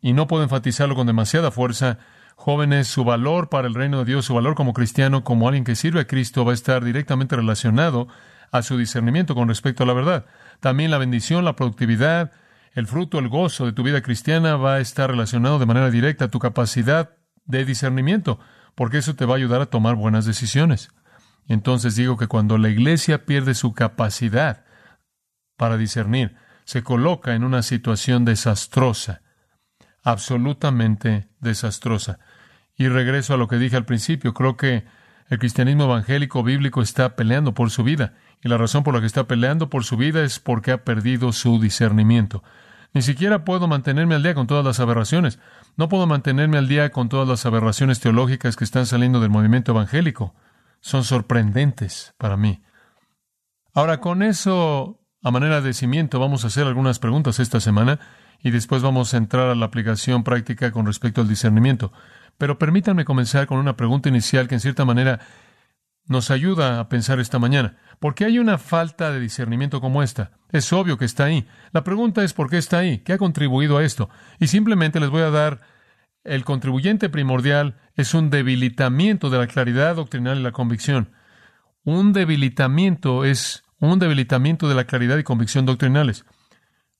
Y 0.00 0.12
no 0.12 0.26
puedo 0.28 0.44
enfatizarlo 0.44 0.94
con 0.94 1.06
demasiada 1.06 1.50
fuerza. 1.50 1.98
Jóvenes, 2.36 2.86
su 2.86 3.02
valor 3.02 3.48
para 3.48 3.66
el 3.66 3.74
reino 3.74 3.98
de 3.98 4.04
Dios, 4.04 4.26
su 4.26 4.34
valor 4.34 4.54
como 4.54 4.72
cristiano, 4.72 5.24
como 5.24 5.48
alguien 5.48 5.64
que 5.64 5.74
sirve 5.74 6.00
a 6.00 6.06
Cristo, 6.06 6.44
va 6.44 6.52
a 6.52 6.54
estar 6.54 6.84
directamente 6.84 7.34
relacionado 7.34 8.08
a 8.52 8.62
su 8.62 8.76
discernimiento 8.76 9.34
con 9.34 9.48
respecto 9.48 9.82
a 9.82 9.86
la 9.86 9.92
verdad. 9.92 10.26
También 10.60 10.90
la 10.90 10.98
bendición, 10.98 11.44
la 11.44 11.56
productividad, 11.56 12.32
el 12.72 12.86
fruto, 12.86 13.18
el 13.18 13.28
gozo 13.28 13.66
de 13.66 13.72
tu 13.72 13.82
vida 13.82 14.02
cristiana 14.02 14.56
va 14.56 14.74
a 14.74 14.80
estar 14.80 15.10
relacionado 15.10 15.58
de 15.58 15.66
manera 15.66 15.90
directa 15.90 16.26
a 16.26 16.30
tu 16.30 16.38
capacidad 16.38 17.16
de 17.44 17.64
discernimiento, 17.64 18.38
porque 18.74 18.98
eso 18.98 19.14
te 19.14 19.24
va 19.24 19.34
a 19.34 19.36
ayudar 19.38 19.60
a 19.60 19.66
tomar 19.66 19.94
buenas 19.94 20.26
decisiones. 20.26 20.90
Entonces 21.48 21.96
digo 21.96 22.16
que 22.16 22.26
cuando 22.26 22.58
la 22.58 22.68
iglesia 22.68 23.24
pierde 23.24 23.54
su 23.54 23.72
capacidad 23.72 24.64
para 25.56 25.76
discernir, 25.76 26.36
se 26.64 26.82
coloca 26.82 27.34
en 27.34 27.44
una 27.44 27.62
situación 27.62 28.24
desastrosa, 28.24 29.22
absolutamente 30.02 31.28
desastrosa. 31.40 32.18
Y 32.76 32.88
regreso 32.88 33.34
a 33.34 33.36
lo 33.36 33.48
que 33.48 33.56
dije 33.56 33.76
al 33.76 33.86
principio, 33.86 34.34
creo 34.34 34.56
que 34.56 34.84
el 35.28 35.38
cristianismo 35.38 35.84
evangélico 35.84 36.42
bíblico 36.42 36.82
está 36.82 37.16
peleando 37.16 37.54
por 37.54 37.70
su 37.70 37.84
vida, 37.84 38.14
y 38.42 38.48
la 38.48 38.58
razón 38.58 38.84
por 38.84 38.94
la 38.94 39.00
que 39.00 39.06
está 39.06 39.26
peleando 39.26 39.70
por 39.70 39.84
su 39.84 39.96
vida 39.96 40.22
es 40.22 40.38
porque 40.38 40.72
ha 40.72 40.84
perdido 40.84 41.32
su 41.32 41.60
discernimiento. 41.60 42.42
Ni 42.92 43.02
siquiera 43.02 43.44
puedo 43.44 43.68
mantenerme 43.68 44.14
al 44.14 44.22
día 44.22 44.34
con 44.34 44.46
todas 44.46 44.64
las 44.64 44.80
aberraciones. 44.80 45.38
No 45.76 45.88
puedo 45.88 46.06
mantenerme 46.06 46.58
al 46.58 46.68
día 46.68 46.90
con 46.90 47.08
todas 47.08 47.28
las 47.28 47.44
aberraciones 47.44 48.00
teológicas 48.00 48.56
que 48.56 48.64
están 48.64 48.86
saliendo 48.86 49.20
del 49.20 49.30
movimiento 49.30 49.72
evangélico. 49.72 50.34
Son 50.80 51.04
sorprendentes 51.04 52.14
para 52.16 52.36
mí. 52.36 52.62
Ahora, 53.74 54.00
con 54.00 54.22
eso 54.22 55.00
a 55.22 55.30
manera 55.32 55.60
de 55.60 55.74
cimiento, 55.74 56.20
vamos 56.20 56.44
a 56.44 56.46
hacer 56.46 56.66
algunas 56.66 57.00
preguntas 57.00 57.40
esta 57.40 57.58
semana 57.58 57.98
y 58.42 58.50
después 58.50 58.80
vamos 58.80 59.12
a 59.12 59.16
entrar 59.16 59.48
a 59.48 59.54
la 59.56 59.66
aplicación 59.66 60.22
práctica 60.22 60.70
con 60.70 60.86
respecto 60.86 61.20
al 61.20 61.28
discernimiento. 61.28 61.92
Pero 62.38 62.60
permítanme 62.60 63.04
comenzar 63.04 63.48
con 63.48 63.58
una 63.58 63.76
pregunta 63.76 64.08
inicial 64.08 64.46
que 64.46 64.54
en 64.54 64.60
cierta 64.60 64.84
manera 64.84 65.18
nos 66.08 66.30
ayuda 66.30 66.80
a 66.80 66.88
pensar 66.88 67.20
esta 67.20 67.38
mañana. 67.38 67.76
¿Por 67.98 68.14
qué 68.14 68.24
hay 68.24 68.38
una 68.38 68.58
falta 68.58 69.10
de 69.10 69.20
discernimiento 69.20 69.80
como 69.80 70.02
esta? 70.02 70.32
Es 70.52 70.72
obvio 70.72 70.98
que 70.98 71.04
está 71.04 71.24
ahí. 71.24 71.46
La 71.72 71.84
pregunta 71.84 72.22
es 72.22 72.32
¿por 72.32 72.48
qué 72.50 72.58
está 72.58 72.78
ahí? 72.78 72.98
¿Qué 72.98 73.12
ha 73.12 73.18
contribuido 73.18 73.78
a 73.78 73.84
esto? 73.84 74.08
Y 74.38 74.46
simplemente 74.46 75.00
les 75.00 75.10
voy 75.10 75.22
a 75.22 75.30
dar 75.30 75.60
el 76.26 76.44
contribuyente 76.44 77.08
primordial 77.08 77.76
es 77.94 78.12
un 78.12 78.30
debilitamiento 78.30 79.30
de 79.30 79.38
la 79.38 79.46
claridad 79.46 79.96
doctrinal 79.96 80.38
y 80.38 80.42
la 80.42 80.52
convicción. 80.52 81.12
Un 81.84 82.12
debilitamiento 82.12 83.24
es 83.24 83.62
un 83.78 83.98
debilitamiento 83.98 84.68
de 84.68 84.74
la 84.74 84.84
claridad 84.84 85.18
y 85.18 85.22
convicción 85.22 85.66
doctrinales. 85.66 86.24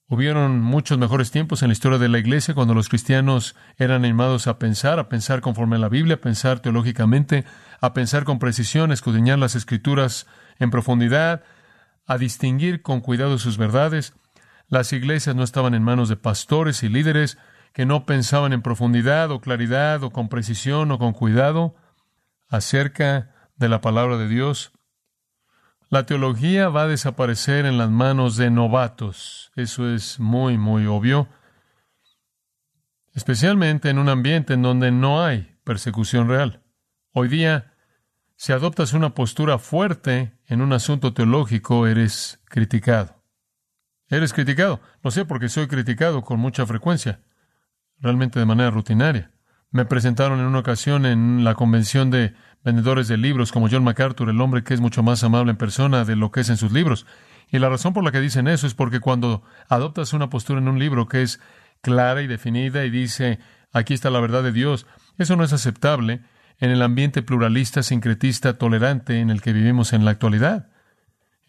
Hubieron 0.09 0.61
muchos 0.61 0.99
mejores 0.99 1.33
tiempos 1.33 1.63
en 1.63 1.69
la 1.69 1.73
historia 1.73 1.99
de 1.99 2.09
la 2.09 2.19
Iglesia 2.19 2.55
cuando 2.55 2.75
los 2.75 2.89
cristianos 2.89 3.57
eran 3.77 4.05
animados 4.05 4.47
a 4.47 4.57
pensar, 4.57 5.01
a 5.01 5.09
pensar 5.09 5.41
conforme 5.41 5.75
a 5.77 5.81
la 5.81 5.89
Biblia, 5.89 6.15
a 6.15 6.21
pensar 6.21 6.61
teológicamente, 6.61 7.45
a 7.81 7.93
pensar 7.93 8.23
con 8.23 8.39
precisión, 8.39 8.93
a 8.93 8.95
escudriñar 8.95 9.41
las 9.41 9.57
escrituras 9.57 10.29
en 10.61 10.71
profundidad, 10.71 11.43
a 12.07 12.19
distinguir 12.19 12.83
con 12.83 13.01
cuidado 13.01 13.37
sus 13.39 13.59
verdades. 13.59 14.15
Las 14.69 14.93
iglesias 14.93 15.35
no 15.35 15.43
estaban 15.43 15.75
en 15.75 15.83
manos 15.83 16.09
de 16.09 16.17
pastores 16.17 16.85
y 16.85 16.89
líderes 16.89 17.37
que 17.73 17.85
no 17.85 18.07
pensaban 18.07 18.53
en 18.53 18.63
profundidad 18.63 19.33
o 19.33 19.41
claridad 19.41 20.05
o 20.05 20.11
con 20.11 20.29
precisión 20.29 20.93
o 20.93 20.99
con 21.01 21.15
cuidado 21.15 21.75
acerca 22.49 23.35
de 23.57 23.69
la 23.69 23.81
palabra 23.81 24.19
de 24.19 24.29
Dios. 24.29 24.76
La 25.97 26.05
teología 26.05 26.69
va 26.69 26.83
a 26.83 26.89
desaparecer 26.89 27.65
en 27.65 27.79
las 27.79 27.89
manos 27.89 28.37
de 28.37 28.51
novatos. 28.51 29.51
Eso 29.57 29.89
es 29.89 30.21
muy, 30.21 30.59
muy 30.59 30.85
obvio. 30.85 31.27
Especialmente 33.15 33.89
en 33.89 33.99
un 33.99 34.11
ambiente 34.11 34.53
en 34.53 34.61
donde 34.61 34.93
no 34.93 35.25
hay 35.25 35.57
persecución 35.65 36.29
real. 36.29 36.63
Hoy 37.13 37.29
día, 37.29 37.73
si 38.35 38.53
adoptas 38.53 38.93
una 38.93 39.15
postura 39.15 39.59
fuerte 39.59 40.39
en 40.45 40.61
un 40.61 40.75
asunto 40.75 41.15
teológico, 41.15 41.87
eres 41.87 42.43
criticado. 42.45 43.25
Eres 44.11 44.35
criticado. 44.35 44.83
Lo 45.03 45.11
sé 45.11 45.25
porque 45.25 45.49
soy 45.49 45.67
criticado 45.67 46.21
con 46.21 46.39
mucha 46.39 46.67
frecuencia, 46.67 47.23
realmente 48.01 48.39
de 48.39 48.45
manera 48.45 48.71
rutinaria. 48.71 49.33
Me 49.77 49.85
presentaron 49.85 50.41
en 50.41 50.47
una 50.47 50.61
ocasión 50.61 51.05
en 51.05 51.45
la 51.45 51.55
convención 51.55 52.11
de 52.11 52.33
vendedores 52.65 53.09
de 53.09 53.19
libros 53.19 53.53
como 53.53 53.69
John 53.71 53.85
MacArthur, 53.85 54.31
el 54.31 54.41
hombre 54.41 54.65
que 54.65 54.73
es 54.73 54.81
mucho 54.81 55.03
más 55.03 55.23
amable 55.23 55.51
en 55.51 55.59
persona 55.59 56.07
de 56.07 56.17
lo 56.17 56.31
que 56.31 56.41
es 56.41 56.49
en 56.49 56.57
sus 56.57 56.73
libros. 56.73 57.05
Y 57.51 57.59
la 57.59 57.69
razón 57.69 57.93
por 57.93 58.03
la 58.03 58.11
que 58.11 58.23
dicen 58.23 58.49
eso 58.49 58.67
es 58.67 58.73
porque 58.73 59.01
cuando 59.01 59.43
adoptas 59.69 60.15
una 60.15 60.31
postura 60.31 60.61
en 60.61 60.69
un 60.69 60.79
libro 60.79 61.09
que 61.09 61.21
es 61.21 61.41
clara 61.83 62.23
y 62.23 62.27
definida 62.27 62.87
y 62.87 62.91
dice, 62.91 63.39
aquí 63.71 63.93
está 63.93 64.09
la 64.09 64.19
verdad 64.19 64.43
de 64.43 64.53
Dios, 64.53 64.87
eso 65.19 65.37
no 65.37 65.45
es 65.45 65.53
aceptable 65.53 66.23
en 66.59 66.71
el 66.71 66.81
ambiente 66.81 67.21
pluralista, 67.21 67.83
sincretista, 67.83 68.57
tolerante 68.57 69.21
en 69.21 69.29
el 69.29 69.43
que 69.43 69.53
vivimos 69.53 69.93
en 69.93 70.07
la 70.07 70.13
actualidad. 70.13 70.71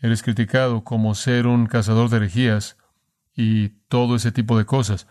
Eres 0.02 0.22
criticado 0.22 0.84
como 0.84 1.16
ser 1.16 1.48
un 1.48 1.68
cazador 1.68 2.10
de 2.10 2.18
herejías 2.18 2.76
y 3.38 3.70
todo 3.88 4.18
ese 4.18 4.34
tipo 4.34 4.58
de 4.58 4.66
cosas. 4.66 5.08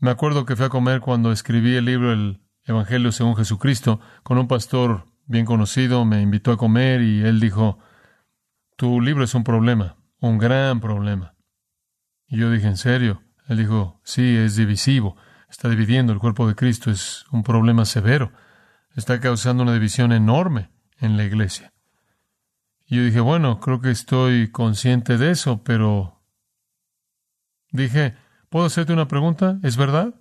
Me 0.00 0.10
acuerdo 0.10 0.46
que 0.46 0.56
fui 0.56 0.64
a 0.64 0.70
comer 0.70 1.00
cuando 1.02 1.30
escribí 1.30 1.76
el 1.76 1.84
libro 1.84 2.10
El 2.10 2.40
Evangelio 2.64 3.12
según 3.12 3.36
Jesucristo 3.36 4.00
con 4.22 4.38
un 4.38 4.48
pastor 4.48 5.06
bien 5.26 5.44
conocido, 5.44 6.06
me 6.06 6.22
invitó 6.22 6.52
a 6.52 6.56
comer 6.56 7.02
y 7.02 7.20
él 7.20 7.38
dijo, 7.38 7.78
tu 8.76 9.02
libro 9.02 9.24
es 9.24 9.34
un 9.34 9.44
problema, 9.44 9.98
un 10.18 10.38
gran 10.38 10.80
problema. 10.80 11.34
Y 12.26 12.38
yo 12.38 12.50
dije, 12.50 12.66
¿en 12.66 12.78
serio? 12.78 13.22
Él 13.46 13.58
dijo, 13.58 14.00
sí, 14.02 14.36
es 14.38 14.56
divisivo, 14.56 15.16
está 15.50 15.68
dividiendo 15.68 16.14
el 16.14 16.18
cuerpo 16.18 16.48
de 16.48 16.54
Cristo, 16.54 16.90
es 16.90 17.26
un 17.30 17.42
problema 17.42 17.84
severo, 17.84 18.32
está 18.96 19.20
causando 19.20 19.62
una 19.64 19.74
división 19.74 20.12
enorme 20.12 20.70
en 20.98 21.18
la 21.18 21.24
iglesia. 21.24 21.74
Y 22.86 22.96
yo 22.96 23.04
dije, 23.04 23.20
bueno, 23.20 23.60
creo 23.60 23.82
que 23.82 23.90
estoy 23.90 24.50
consciente 24.50 25.18
de 25.18 25.30
eso, 25.30 25.62
pero 25.62 26.22
dije, 27.70 28.16
¿puedo 28.50 28.66
hacerte 28.66 28.92
una 28.92 29.08
pregunta? 29.08 29.58
¿Es 29.62 29.78
verdad? 29.78 30.14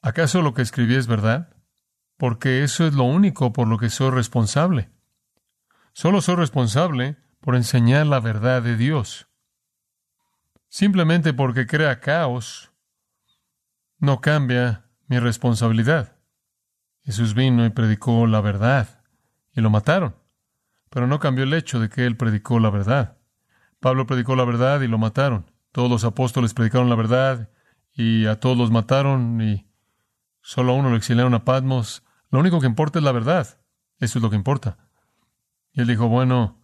¿Acaso 0.00 0.42
lo 0.42 0.54
que 0.54 0.62
escribí 0.62 0.94
es 0.94 1.08
verdad? 1.08 1.52
porque 2.22 2.62
eso 2.62 2.86
es 2.86 2.94
lo 2.94 3.02
único 3.02 3.52
por 3.52 3.66
lo 3.66 3.78
que 3.78 3.90
soy 3.90 4.12
responsable. 4.12 4.90
Solo 5.92 6.20
soy 6.20 6.36
responsable 6.36 7.16
por 7.40 7.56
enseñar 7.56 8.06
la 8.06 8.20
verdad 8.20 8.62
de 8.62 8.76
Dios. 8.76 9.26
Simplemente 10.68 11.34
porque 11.34 11.66
crea 11.66 11.98
caos, 11.98 12.70
no 13.98 14.20
cambia 14.20 14.84
mi 15.08 15.18
responsabilidad. 15.18 16.16
Jesús 17.02 17.34
vino 17.34 17.66
y 17.66 17.70
predicó 17.70 18.28
la 18.28 18.40
verdad, 18.40 19.02
y 19.52 19.60
lo 19.60 19.70
mataron, 19.70 20.14
pero 20.90 21.08
no 21.08 21.18
cambió 21.18 21.42
el 21.42 21.52
hecho 21.54 21.80
de 21.80 21.88
que 21.88 22.06
él 22.06 22.16
predicó 22.16 22.60
la 22.60 22.70
verdad. 22.70 23.18
Pablo 23.80 24.06
predicó 24.06 24.36
la 24.36 24.44
verdad 24.44 24.80
y 24.82 24.86
lo 24.86 24.98
mataron. 24.98 25.50
Todos 25.72 25.90
los 25.90 26.04
apóstoles 26.04 26.54
predicaron 26.54 26.88
la 26.88 26.96
verdad 26.96 27.50
y 27.92 28.26
a 28.26 28.38
todos 28.38 28.56
los 28.56 28.70
mataron 28.70 29.40
y 29.42 29.66
solo 30.40 30.72
a 30.72 30.76
uno 30.76 30.90
lo 30.90 30.96
exiliaron 30.96 31.34
a 31.34 31.44
Patmos 31.44 32.04
lo 32.32 32.40
único 32.40 32.60
que 32.60 32.66
importa 32.66 32.98
es 32.98 33.04
la 33.04 33.12
verdad. 33.12 33.46
Eso 33.98 34.18
es 34.18 34.22
lo 34.22 34.30
que 34.30 34.36
importa. 34.36 34.78
Y 35.72 35.82
él 35.82 35.86
dijo, 35.86 36.08
bueno, 36.08 36.58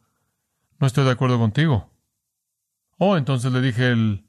no 0.79 0.87
estoy 0.87 1.05
de 1.05 1.11
acuerdo 1.11 1.39
contigo. 1.39 1.93
Oh, 2.97 3.19
entonces 3.19 3.53
le 3.53 3.61
dije, 3.61 3.89
el, 3.89 4.27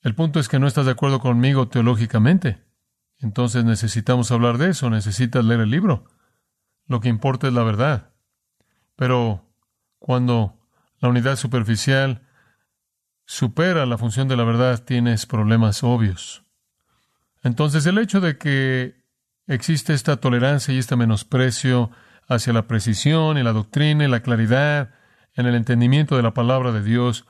el 0.00 0.14
punto 0.14 0.40
es 0.40 0.48
que 0.48 0.58
no 0.58 0.66
estás 0.66 0.86
de 0.86 0.92
acuerdo 0.92 1.20
conmigo 1.20 1.68
teológicamente. 1.68 2.64
Entonces 3.18 3.64
necesitamos 3.64 4.32
hablar 4.32 4.56
de 4.56 4.70
eso, 4.70 4.88
necesitas 4.88 5.44
leer 5.44 5.60
el 5.60 5.70
libro. 5.70 6.06
Lo 6.86 7.00
que 7.00 7.10
importa 7.10 7.46
es 7.46 7.52
la 7.52 7.62
verdad. 7.62 8.14
Pero 8.96 9.54
cuando 9.98 10.58
la 10.98 11.10
unidad 11.10 11.36
superficial 11.36 12.26
supera 13.26 13.86
la 13.86 13.98
función 13.98 14.28
de 14.28 14.36
la 14.36 14.44
verdad, 14.44 14.82
tienes 14.84 15.26
problemas 15.26 15.82
obvios. 15.82 16.44
Entonces 17.42 17.86
el 17.86 17.98
hecho 17.98 18.20
de 18.20 18.38
que 18.38 19.04
existe 19.46 19.92
esta 19.92 20.16
tolerancia 20.16 20.74
y 20.74 20.78
este 20.78 20.96
menosprecio 20.96 21.90
hacia 22.28 22.52
la 22.52 22.66
precisión 22.66 23.36
y 23.38 23.42
la 23.42 23.52
doctrina 23.52 24.04
y 24.04 24.08
la 24.08 24.20
claridad 24.20 24.90
en 25.34 25.46
el 25.46 25.54
entendimiento 25.54 26.16
de 26.16 26.22
la 26.22 26.34
palabra 26.34 26.72
de 26.72 26.82
Dios, 26.82 27.26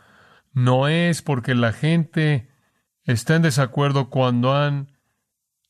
no 0.53 0.89
es 0.89 1.23
porque 1.23 1.55
la 1.55 1.73
gente 1.73 2.49
está 3.05 3.35
en 3.37 3.43
desacuerdo 3.43 4.11
cuando 4.11 4.55
han 4.55 4.97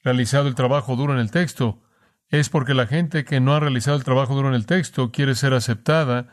realizado 0.02 0.48
el 0.48 0.54
trabajo 0.54 0.96
duro 0.96 1.14
en 1.14 1.20
el 1.20 1.30
texto, 1.30 1.82
es 2.28 2.48
porque 2.48 2.74
la 2.74 2.86
gente 2.86 3.24
que 3.24 3.40
no 3.40 3.54
ha 3.54 3.60
realizado 3.60 3.96
el 3.96 4.04
trabajo 4.04 4.34
duro 4.34 4.48
en 4.48 4.54
el 4.54 4.66
texto 4.66 5.10
quiere 5.10 5.34
ser 5.34 5.54
aceptada 5.54 6.28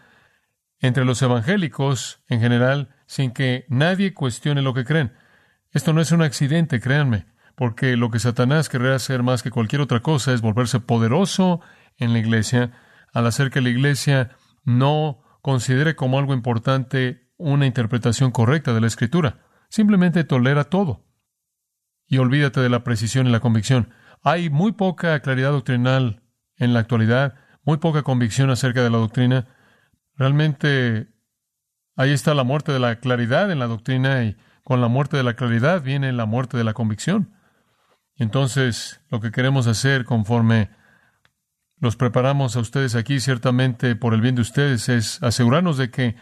entre 0.80 1.06
los 1.06 1.22
evangélicos 1.22 2.22
en 2.28 2.42
general 2.42 2.90
sin 3.12 3.32
que 3.32 3.66
nadie 3.68 4.14
cuestione 4.14 4.62
lo 4.62 4.74
que 4.74 4.86
creen. 4.86 5.12
Esto 5.72 5.92
no 5.92 6.00
es 6.00 6.12
un 6.14 6.22
accidente, 6.22 6.80
créanme 6.80 7.26
porque 7.56 7.96
lo 7.98 8.10
que 8.10 8.18
Satanás 8.18 8.70
querrá 8.70 8.96
hacer 8.96 9.22
más 9.22 9.44
que 9.44 9.52
cualquier 9.52 9.82
otra 9.82 10.00
cosa 10.00 10.34
es 10.34 10.42
volverse 10.42 10.80
poderoso 10.80 11.62
en 11.98 12.12
la 12.12 12.18
iglesia, 12.18 12.72
al 13.14 13.28
hacer 13.28 13.52
que 13.52 13.62
la 13.62 13.70
iglesia 13.70 14.32
no 14.64 15.22
considere 15.44 15.96
como 15.96 16.18
algo 16.18 16.34
importante 16.34 17.30
una 17.38 17.68
interpretación 17.68 18.32
correcta 18.32 18.74
de 18.74 18.82
la 18.82 18.88
escritura. 18.88 19.42
Simplemente 19.70 20.24
tolera 20.24 20.64
todo. 20.64 21.06
Y 22.08 22.18
olvídate 22.18 22.62
de 22.62 22.70
la 22.70 22.84
precisión 22.84 23.28
y 23.28 23.32
la 23.32 23.42
convicción. 23.42 23.94
Hay 24.24 24.50
muy 24.50 24.72
poca 24.72 25.20
claridad 25.20 25.52
doctrinal 25.52 26.24
en 26.56 26.74
la 26.74 26.80
actualidad, 26.80 27.36
muy 27.64 27.78
poca 27.78 28.02
convicción 28.02 28.50
acerca 28.50 28.82
de 28.82 28.90
la 28.90 28.98
doctrina. 28.98 29.48
Realmente 30.16 31.14
ahí 31.96 32.12
está 32.12 32.34
la 32.34 32.44
muerte 32.44 32.72
de 32.72 32.80
la 32.80 33.00
claridad 33.00 33.52
en 33.52 33.60
la 33.60 33.68
doctrina 33.68 34.24
y 34.24 34.38
con 34.64 34.82
la 34.82 34.88
muerte 34.88 35.18
de 35.18 35.24
la 35.24 35.36
claridad 35.36 35.82
viene 35.82 36.12
la 36.12 36.26
muerte 36.26 36.58
de 36.58 36.64
la 36.64 36.74
convicción. 36.74 37.34
Entonces, 38.16 39.02
lo 39.10 39.20
que 39.20 39.32
queremos 39.32 39.68
hacer 39.68 40.06
conforme 40.06 40.70
los 41.80 41.96
preparamos 41.96 42.56
a 42.56 42.60
ustedes 42.60 42.96
aquí, 42.96 43.20
ciertamente 43.20 43.96
por 43.96 44.14
el 44.14 44.22
bien 44.22 44.36
de 44.36 44.42
ustedes, 44.42 44.88
es 44.90 45.22
asegurarnos 45.24 45.78
de 45.78 45.90
que 45.90 46.16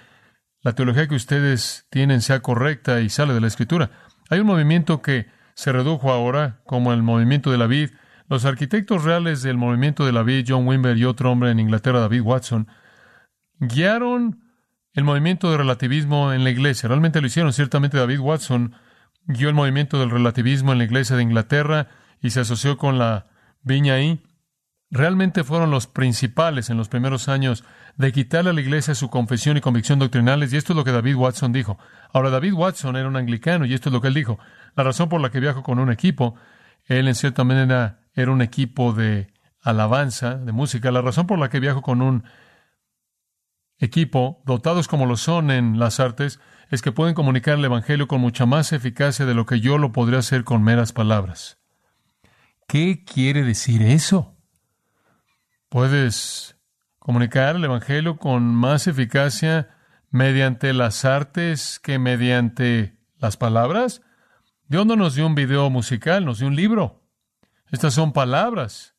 la 0.61 0.73
teología 0.73 1.07
que 1.07 1.15
ustedes 1.15 1.85
tienen 1.89 2.21
sea 2.21 2.41
correcta 2.41 3.01
y 3.01 3.09
sale 3.09 3.33
de 3.33 3.41
la 3.41 3.47
Escritura. 3.47 3.91
Hay 4.29 4.39
un 4.39 4.47
movimiento 4.47 5.01
que 5.01 5.27
se 5.55 5.73
redujo 5.73 6.11
ahora, 6.11 6.61
como 6.65 6.93
el 6.93 7.03
movimiento 7.03 7.51
de 7.51 7.57
la 7.57 7.67
vid. 7.67 7.89
Los 8.29 8.45
arquitectos 8.45 9.03
reales 9.03 9.41
del 9.41 9.57
movimiento 9.57 10.05
de 10.05 10.13
la 10.13 10.23
vid, 10.23 10.45
John 10.47 10.65
Wimber 10.65 10.97
y 10.97 11.03
otro 11.03 11.31
hombre 11.31 11.51
en 11.51 11.59
Inglaterra, 11.59 11.99
David 11.99 12.21
Watson, 12.21 12.67
guiaron 13.59 14.48
el 14.93 15.03
movimiento 15.03 15.51
de 15.51 15.57
relativismo 15.57 16.33
en 16.33 16.43
la 16.43 16.49
iglesia. 16.49 16.89
Realmente 16.89 17.21
lo 17.21 17.27
hicieron. 17.27 17.53
Ciertamente 17.53 17.97
David 17.97 18.19
Watson 18.19 18.75
guió 19.25 19.49
el 19.49 19.55
movimiento 19.55 19.99
del 19.99 20.09
relativismo 20.09 20.71
en 20.71 20.79
la 20.79 20.83
iglesia 20.85 21.15
de 21.15 21.23
Inglaterra 21.23 21.87
y 22.21 22.31
se 22.31 22.41
asoció 22.41 22.77
con 22.77 22.97
la 22.97 23.27
viña 23.61 23.95
ahí, 23.95 24.21
realmente 24.91 25.43
fueron 25.43 25.71
los 25.71 25.87
principales 25.87 26.69
en 26.69 26.77
los 26.77 26.89
primeros 26.89 27.29
años 27.29 27.63
de 27.95 28.11
quitarle 28.11 28.51
a 28.51 28.53
la 28.53 28.61
iglesia 28.61 28.95
su 28.95 29.09
confesión 29.09 29.57
y 29.57 29.61
convicción 29.61 29.99
doctrinales, 29.99 30.53
y 30.53 30.57
esto 30.57 30.73
es 30.73 30.77
lo 30.77 30.83
que 30.83 30.91
David 30.91 31.15
Watson 31.15 31.51
dijo. 31.51 31.77
Ahora, 32.13 32.29
David 32.29 32.53
Watson 32.53 32.95
era 32.95 33.07
un 33.07 33.17
anglicano, 33.17 33.65
y 33.65 33.73
esto 33.73 33.89
es 33.89 33.93
lo 33.93 34.01
que 34.01 34.07
él 34.07 34.13
dijo. 34.13 34.39
La 34.75 34.83
razón 34.83 35.09
por 35.09 35.21
la 35.21 35.29
que 35.29 35.39
viajo 35.39 35.63
con 35.63 35.79
un 35.79 35.91
equipo, 35.91 36.35
él 36.85 37.07
en 37.07 37.15
cierta 37.15 37.43
manera 37.43 37.99
era 38.13 38.31
un 38.31 38.41
equipo 38.41 38.93
de 38.93 39.31
alabanza, 39.61 40.35
de 40.35 40.51
música, 40.51 40.91
la 40.91 41.01
razón 41.01 41.27
por 41.27 41.39
la 41.39 41.49
que 41.49 41.59
viajo 41.59 41.81
con 41.81 42.01
un 42.01 42.23
equipo, 43.79 44.41
dotados 44.45 44.87
como 44.87 45.05
lo 45.05 45.17
son 45.17 45.51
en 45.51 45.79
las 45.79 45.99
artes, 45.99 46.39
es 46.69 46.81
que 46.81 46.91
pueden 46.91 47.15
comunicar 47.15 47.57
el 47.57 47.65
Evangelio 47.65 48.07
con 48.07 48.21
mucha 48.21 48.45
más 48.45 48.73
eficacia 48.73 49.25
de 49.25 49.33
lo 49.33 49.45
que 49.45 49.59
yo 49.59 49.77
lo 49.77 49.91
podría 49.91 50.19
hacer 50.19 50.43
con 50.43 50.63
meras 50.63 50.93
palabras. 50.93 51.57
¿Qué 52.67 53.03
quiere 53.03 53.43
decir 53.43 53.81
eso? 53.81 54.37
Puedes 55.69 56.57
comunicar 56.99 57.55
el 57.55 57.63
Evangelio 57.63 58.17
con 58.17 58.53
más 58.53 58.85
eficacia 58.87 59.75
mediante 60.11 60.73
las 60.73 61.05
artes 61.05 61.79
que 61.79 61.97
mediante 61.97 62.97
las 63.17 63.37
palabras. 63.37 64.01
Dios 64.67 64.85
no 64.85 64.95
nos 64.95 65.15
dio 65.15 65.25
un 65.25 65.35
video 65.35 65.69
musical, 65.69 66.25
nos 66.25 66.39
dio 66.39 66.47
un 66.47 66.55
libro. 66.55 67.03
Estas 67.71 67.93
son 67.93 68.13
palabras. 68.13 68.95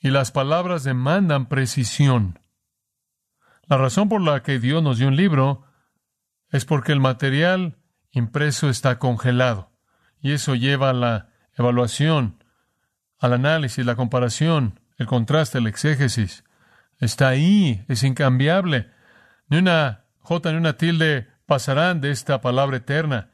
Y 0.00 0.10
las 0.10 0.30
palabras 0.30 0.84
demandan 0.84 1.48
precisión. 1.48 2.38
La 3.68 3.76
razón 3.76 4.08
por 4.08 4.22
la 4.22 4.42
que 4.42 4.58
Dios 4.58 4.82
nos 4.82 4.98
dio 4.98 5.08
un 5.08 5.16
libro 5.16 5.64
es 6.50 6.64
porque 6.64 6.92
el 6.92 7.00
material 7.00 7.76
impreso 8.10 8.70
está 8.70 8.98
congelado. 8.98 9.72
Y 10.20 10.32
eso 10.32 10.54
lleva 10.54 10.90
a 10.90 10.94
la 10.94 11.28
evaluación, 11.56 12.42
al 13.18 13.34
análisis, 13.34 13.84
la 13.84 13.94
comparación, 13.94 14.80
el 14.96 15.06
contraste, 15.06 15.58
el 15.58 15.66
exégesis. 15.66 16.44
Está 16.98 17.28
ahí, 17.28 17.84
es 17.88 18.02
incambiable. 18.02 18.90
Ni 19.48 19.58
una 19.58 20.04
J 20.20 20.50
ni 20.52 20.58
una 20.58 20.76
tilde 20.76 21.28
pasarán 21.46 22.00
de 22.00 22.10
esta 22.10 22.40
palabra 22.40 22.78
eterna. 22.78 23.30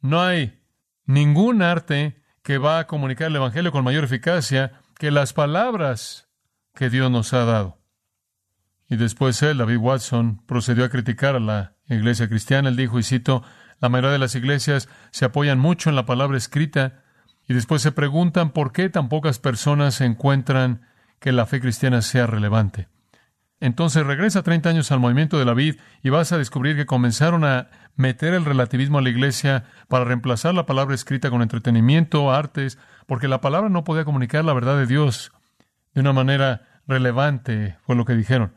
No 0.00 0.22
hay 0.22 0.62
ningún 1.04 1.60
arte 1.60 2.22
que 2.42 2.58
va 2.58 2.78
a 2.78 2.86
comunicar 2.86 3.28
el 3.28 3.36
Evangelio 3.36 3.72
con 3.72 3.84
mayor 3.84 4.04
eficacia 4.04 4.80
que 4.96 5.10
las 5.10 5.32
palabras 5.32 6.28
que 6.74 6.88
Dios 6.88 7.10
nos 7.10 7.32
ha 7.32 7.44
dado. 7.44 7.81
Y 8.92 8.96
después 8.96 9.42
él, 9.42 9.56
David 9.56 9.78
Watson, 9.78 10.42
procedió 10.44 10.84
a 10.84 10.90
criticar 10.90 11.34
a 11.34 11.40
la 11.40 11.72
iglesia 11.88 12.28
cristiana. 12.28 12.68
Él 12.68 12.76
dijo, 12.76 12.98
y 12.98 13.02
cito, 13.02 13.42
la 13.80 13.88
mayoría 13.88 14.10
de 14.10 14.18
las 14.18 14.34
iglesias 14.34 14.86
se 15.12 15.24
apoyan 15.24 15.58
mucho 15.58 15.88
en 15.88 15.96
la 15.96 16.04
palabra 16.04 16.36
escrita 16.36 17.02
y 17.48 17.54
después 17.54 17.80
se 17.80 17.92
preguntan 17.92 18.50
por 18.50 18.70
qué 18.70 18.90
tan 18.90 19.08
pocas 19.08 19.38
personas 19.38 20.02
encuentran 20.02 20.82
que 21.20 21.32
la 21.32 21.46
fe 21.46 21.58
cristiana 21.58 22.02
sea 22.02 22.26
relevante. 22.26 22.88
Entonces 23.60 24.04
regresa 24.04 24.42
30 24.42 24.68
años 24.68 24.92
al 24.92 25.00
movimiento 25.00 25.38
de 25.38 25.46
la 25.46 25.54
vid 25.54 25.76
y 26.02 26.10
vas 26.10 26.30
a 26.32 26.36
descubrir 26.36 26.76
que 26.76 26.84
comenzaron 26.84 27.44
a 27.46 27.70
meter 27.96 28.34
el 28.34 28.44
relativismo 28.44 28.98
a 28.98 29.02
la 29.02 29.08
iglesia 29.08 29.64
para 29.88 30.04
reemplazar 30.04 30.52
la 30.52 30.66
palabra 30.66 30.94
escrita 30.94 31.30
con 31.30 31.40
entretenimiento, 31.40 32.30
artes, 32.30 32.76
porque 33.06 33.26
la 33.26 33.40
palabra 33.40 33.70
no 33.70 33.84
podía 33.84 34.04
comunicar 34.04 34.44
la 34.44 34.52
verdad 34.52 34.76
de 34.76 34.86
Dios 34.86 35.32
de 35.94 36.02
una 36.02 36.12
manera 36.12 36.82
relevante, 36.86 37.78
fue 37.86 37.96
lo 37.96 38.04
que 38.04 38.12
dijeron. 38.12 38.52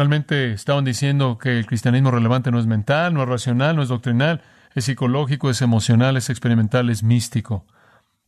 Realmente 0.00 0.52
estaban 0.54 0.86
diciendo 0.86 1.36
que 1.36 1.58
el 1.58 1.66
cristianismo 1.66 2.10
relevante 2.10 2.50
no 2.50 2.58
es 2.58 2.64
mental, 2.64 3.12
no 3.12 3.22
es 3.22 3.28
racional, 3.28 3.76
no 3.76 3.82
es 3.82 3.90
doctrinal, 3.90 4.40
es 4.74 4.86
psicológico, 4.86 5.50
es 5.50 5.60
emocional, 5.60 6.16
es 6.16 6.30
experimental, 6.30 6.88
es 6.88 7.02
místico. 7.02 7.66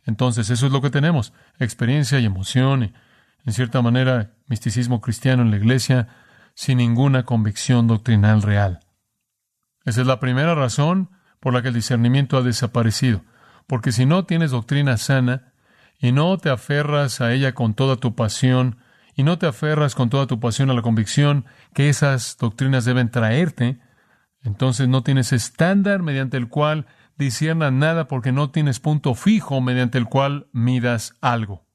Entonces, 0.04 0.50
eso 0.50 0.66
es 0.66 0.72
lo 0.72 0.82
que 0.82 0.90
tenemos, 0.90 1.32
experiencia 1.58 2.20
y 2.20 2.26
emoción, 2.26 2.92
en 3.46 3.52
cierta 3.54 3.80
manera, 3.80 4.32
misticismo 4.48 5.00
cristiano 5.00 5.40
en 5.40 5.50
la 5.50 5.56
iglesia, 5.56 6.08
sin 6.52 6.76
ninguna 6.76 7.22
convicción 7.22 7.86
doctrinal 7.86 8.42
real. 8.42 8.80
Esa 9.86 10.02
es 10.02 10.06
la 10.06 10.20
primera 10.20 10.54
razón 10.54 11.08
por 11.40 11.54
la 11.54 11.62
que 11.62 11.68
el 11.68 11.74
discernimiento 11.74 12.36
ha 12.36 12.42
desaparecido, 12.42 13.22
porque 13.66 13.92
si 13.92 14.04
no 14.04 14.26
tienes 14.26 14.50
doctrina 14.50 14.98
sana 14.98 15.54
y 15.98 16.12
no 16.12 16.36
te 16.36 16.50
aferras 16.50 17.22
a 17.22 17.32
ella 17.32 17.54
con 17.54 17.72
toda 17.72 17.96
tu 17.96 18.14
pasión, 18.14 18.76
y 19.14 19.22
no 19.22 19.38
te 19.38 19.46
aferras 19.46 19.94
con 19.94 20.10
toda 20.10 20.26
tu 20.26 20.40
pasión 20.40 20.70
a 20.70 20.74
la 20.74 20.82
convicción 20.82 21.44
que 21.74 21.88
esas 21.88 22.36
doctrinas 22.38 22.84
deben 22.84 23.10
traerte, 23.10 23.78
entonces 24.42 24.88
no 24.88 25.02
tienes 25.02 25.32
estándar 25.32 26.02
mediante 26.02 26.36
el 26.36 26.48
cual 26.48 26.86
disiernas 27.16 27.72
nada 27.72 28.08
porque 28.08 28.32
no 28.32 28.50
tienes 28.50 28.80
punto 28.80 29.14
fijo 29.14 29.60
mediante 29.60 29.98
el 29.98 30.06
cual 30.06 30.48
midas 30.52 31.16
algo. 31.20 31.66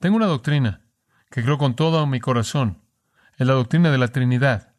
Tengo 0.00 0.16
una 0.16 0.26
doctrina 0.26 0.82
que 1.30 1.42
creo 1.42 1.58
con 1.58 1.74
todo 1.74 2.06
mi 2.06 2.20
corazón. 2.20 2.82
Es 3.36 3.46
la 3.46 3.54
doctrina 3.54 3.90
de 3.90 3.98
la 3.98 4.08
Trinidad. 4.08 4.74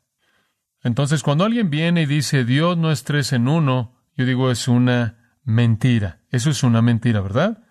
Entonces, 0.83 1.23
cuando 1.23 1.43
alguien 1.43 1.69
viene 1.69 2.03
y 2.03 2.05
dice 2.05 2.45
Dios 2.45 2.77
no 2.77 2.91
es 2.91 3.03
tres 3.03 3.33
en 3.33 3.47
uno, 3.47 3.97
yo 4.15 4.25
digo 4.25 4.51
es 4.51 4.67
una 4.67 5.39
mentira. 5.43 6.19
Eso 6.29 6.49
es 6.49 6.63
una 6.63 6.81
mentira, 6.81 7.21
¿verdad? 7.21 7.63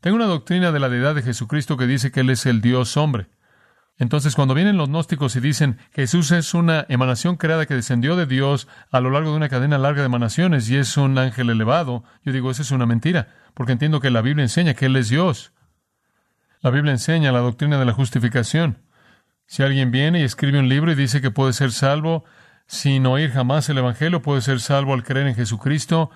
Tengo 0.00 0.16
una 0.16 0.26
doctrina 0.26 0.72
de 0.72 0.80
la 0.80 0.88
deidad 0.88 1.14
de 1.14 1.22
Jesucristo 1.22 1.76
que 1.76 1.86
dice 1.86 2.10
que 2.10 2.20
Él 2.20 2.30
es 2.30 2.46
el 2.46 2.60
Dios 2.60 2.96
hombre. 2.96 3.28
Entonces, 3.98 4.34
cuando 4.34 4.54
vienen 4.54 4.76
los 4.76 4.88
gnósticos 4.88 5.36
y 5.36 5.40
dicen 5.40 5.78
Jesús 5.92 6.30
es 6.32 6.54
una 6.54 6.86
emanación 6.88 7.36
creada 7.36 7.66
que 7.66 7.74
descendió 7.74 8.16
de 8.16 8.26
Dios 8.26 8.66
a 8.90 9.00
lo 9.00 9.10
largo 9.10 9.30
de 9.30 9.36
una 9.36 9.48
cadena 9.48 9.78
larga 9.78 10.00
de 10.00 10.06
emanaciones 10.06 10.68
y 10.70 10.76
es 10.76 10.96
un 10.96 11.18
ángel 11.18 11.50
elevado, 11.50 12.02
yo 12.24 12.32
digo, 12.32 12.50
eso 12.50 12.62
es 12.62 12.70
una 12.70 12.86
mentira, 12.86 13.28
porque 13.54 13.72
entiendo 13.72 14.00
que 14.00 14.10
la 14.10 14.22
Biblia 14.22 14.42
enseña 14.42 14.74
que 14.74 14.86
Él 14.86 14.96
es 14.96 15.08
Dios. 15.08 15.52
La 16.62 16.70
Biblia 16.70 16.92
enseña 16.92 17.32
la 17.32 17.40
doctrina 17.40 17.78
de 17.78 17.84
la 17.84 17.92
justificación. 17.92 18.78
Si 19.46 19.62
alguien 19.62 19.90
viene 19.90 20.20
y 20.20 20.22
escribe 20.22 20.58
un 20.58 20.68
libro 20.68 20.92
y 20.92 20.94
dice 20.94 21.20
que 21.20 21.30
puede 21.30 21.52
ser 21.52 21.72
salvo 21.72 22.24
sin 22.66 23.04
oír 23.04 23.30
jamás 23.30 23.68
el 23.68 23.78
Evangelio, 23.78 24.22
puede 24.22 24.40
ser 24.40 24.60
salvo 24.60 24.94
al 24.94 25.02
creer 25.02 25.26
en 25.26 25.34
Jesucristo, 25.34 26.10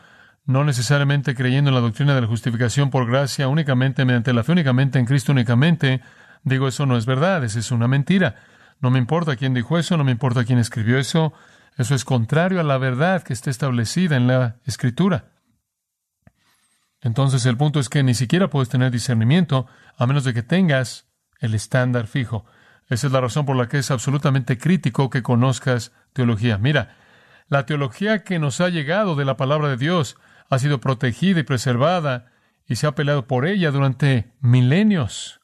no 0.47 0.65
necesariamente 0.65 1.35
creyendo 1.35 1.71
en 1.71 1.75
la 1.75 1.81
doctrina 1.81 2.15
de 2.15 2.21
la 2.21 2.27
justificación 2.27 2.91
por 2.91 3.07
gracia 3.07 3.49
únicamente 3.49 4.05
mediante 4.05 4.33
la 4.33 4.45
fe 4.45 4.53
únicamente 4.53 4.99
en 4.99 5.05
Cristo 5.05 5.33
únicamente, 5.33 6.01
Digo, 6.43 6.69
eso 6.69 6.87
no 6.87 6.97
es 6.97 7.07
verdad, 7.07 7.45
eso 7.45 7.59
es 7.59 7.71
una 7.71 7.89
mentira. 7.89 8.37
No 8.81 8.91
me 8.91 8.99
importa 8.99 9.37
quién 9.37 9.55
dijo 9.55 9.79
eso, 9.79 9.97
no 9.97 10.05
me 10.05 10.13
importa 10.13 10.45
quién 10.45 10.59
escribió 10.59 10.99
eso. 10.99 11.33
Eso 11.77 11.95
es 11.95 12.05
contrario 12.05 12.61
a 12.61 12.65
la 12.65 12.79
verdad 12.79 13.23
que 13.23 13.33
está 13.33 13.51
establecida 13.51 14.17
en 14.17 14.27
la 14.27 14.57
Escritura. 14.65 15.33
Entonces 17.01 17.45
el 17.47 17.57
punto 17.57 17.79
es 17.79 17.89
que 17.89 18.03
ni 18.03 18.15
siquiera 18.15 18.49
puedes 18.49 18.69
tener 18.69 18.91
discernimiento 18.91 19.67
a 19.97 20.07
menos 20.07 20.25
de 20.25 20.35
que 20.35 20.43
tengas 20.43 21.07
el 21.41 21.55
estándar 21.55 22.07
fijo. 22.07 22.47
Esa 22.89 23.07
es 23.07 23.13
la 23.13 23.21
razón 23.21 23.47
por 23.47 23.57
la 23.57 23.69
que 23.69 23.79
es 23.79 23.91
absolutamente 23.91 24.59
crítico 24.59 25.11
que 25.11 25.23
conozcas 25.23 25.93
teología. 26.13 26.59
Mira, 26.59 26.97
la 27.49 27.67
teología 27.67 28.25
que 28.25 28.39
nos 28.39 28.61
ha 28.61 28.69
llegado 28.69 29.15
de 29.15 29.25
la 29.25 29.37
palabra 29.37 29.69
de 29.69 29.77
Dios 29.77 30.17
ha 30.49 30.59
sido 30.59 30.81
protegida 30.81 31.41
y 31.41 31.45
preservada 31.45 32.33
y 32.67 32.77
se 32.77 32.87
ha 32.87 32.95
peleado 32.95 33.27
por 33.27 33.47
ella 33.47 33.71
durante 33.71 34.33
milenios. 34.41 35.41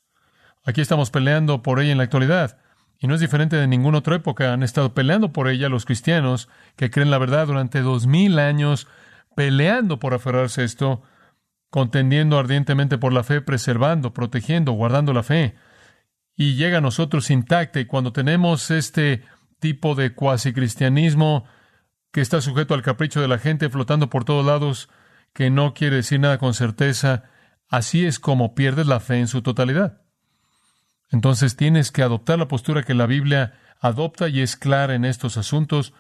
Aquí 0.65 0.81
estamos 0.81 1.11
peleando 1.11 1.63
por 1.63 1.81
ella 1.81 1.93
en 1.93 1.99
la 1.99 2.05
actualidad. 2.05 2.59
Y 2.99 3.09
no 3.09 3.15
es 3.15 3.21
diferente 3.21 3.57
de 3.57 3.67
ninguna 3.67 3.99
otra 3.99 4.17
época. 4.17 4.53
Han 4.53 4.63
estado 4.63 4.95
peleando 4.95 5.33
por 5.33 5.49
ella 5.49 5.69
los 5.69 5.85
cristianos 5.85 6.49
que 6.77 6.91
creen 6.91 7.11
la 7.11 7.19
verdad 7.19 7.49
durante 7.49 7.81
dos 7.81 8.07
mil 8.07 8.39
años, 8.39 8.87
peleando 9.35 9.99
por 9.99 10.15
aferrarse 10.15 10.63
a 10.63 10.65
esto, 10.65 11.03
contendiendo 11.69 12.39
ardientemente 12.39 12.99
por 12.99 13.13
la 13.13 13.25
fe, 13.25 13.41
preservando, 13.41 14.15
protegiendo, 14.15 14.73
guardando 14.73 15.13
la 15.13 15.25
fe. 15.25 15.57
Y 16.37 16.55
llega 16.55 16.79
a 16.79 16.81
nosotros 16.83 17.31
intacta. 17.31 17.81
Y 17.81 17.87
cuando 17.87 18.13
tenemos 18.13 18.71
este 18.71 19.25
tipo 19.59 19.97
de 19.97 20.15
cuasi 20.15 20.53
cristianismo 20.53 21.45
que 22.13 22.21
está 22.21 22.41
sujeto 22.41 22.75
al 22.75 22.83
capricho 22.83 23.21
de 23.21 23.29
la 23.29 23.39
gente, 23.39 23.69
flotando 23.69 24.11
por 24.11 24.25
todos 24.25 24.47
lados, 24.47 24.89
que 25.33 25.51
no 25.51 25.75
quiere 25.75 25.97
decir 25.97 26.21
nada 26.21 26.39
con 26.39 26.55
certeza, 26.55 27.25
así 27.69 28.07
es 28.07 28.21
como 28.21 28.55
pierdes 28.55 28.87
la 28.87 29.01
fe 29.01 29.19
en 29.19 29.29
su 29.29 29.43
totalidad. 29.43 30.02
Entonces 31.13 31.57
tienes 31.57 31.93
que 31.93 32.03
adoptar 32.03 32.39
la 32.39 32.49
postura 32.49 32.83
que 32.83 32.95
la 32.95 33.07
Biblia 33.07 33.55
adopta 33.81 34.29
y 34.29 34.41
es 34.41 34.57
clara 34.57 34.95
en 34.95 35.05
estos 35.05 35.37
asuntos. 35.37 35.93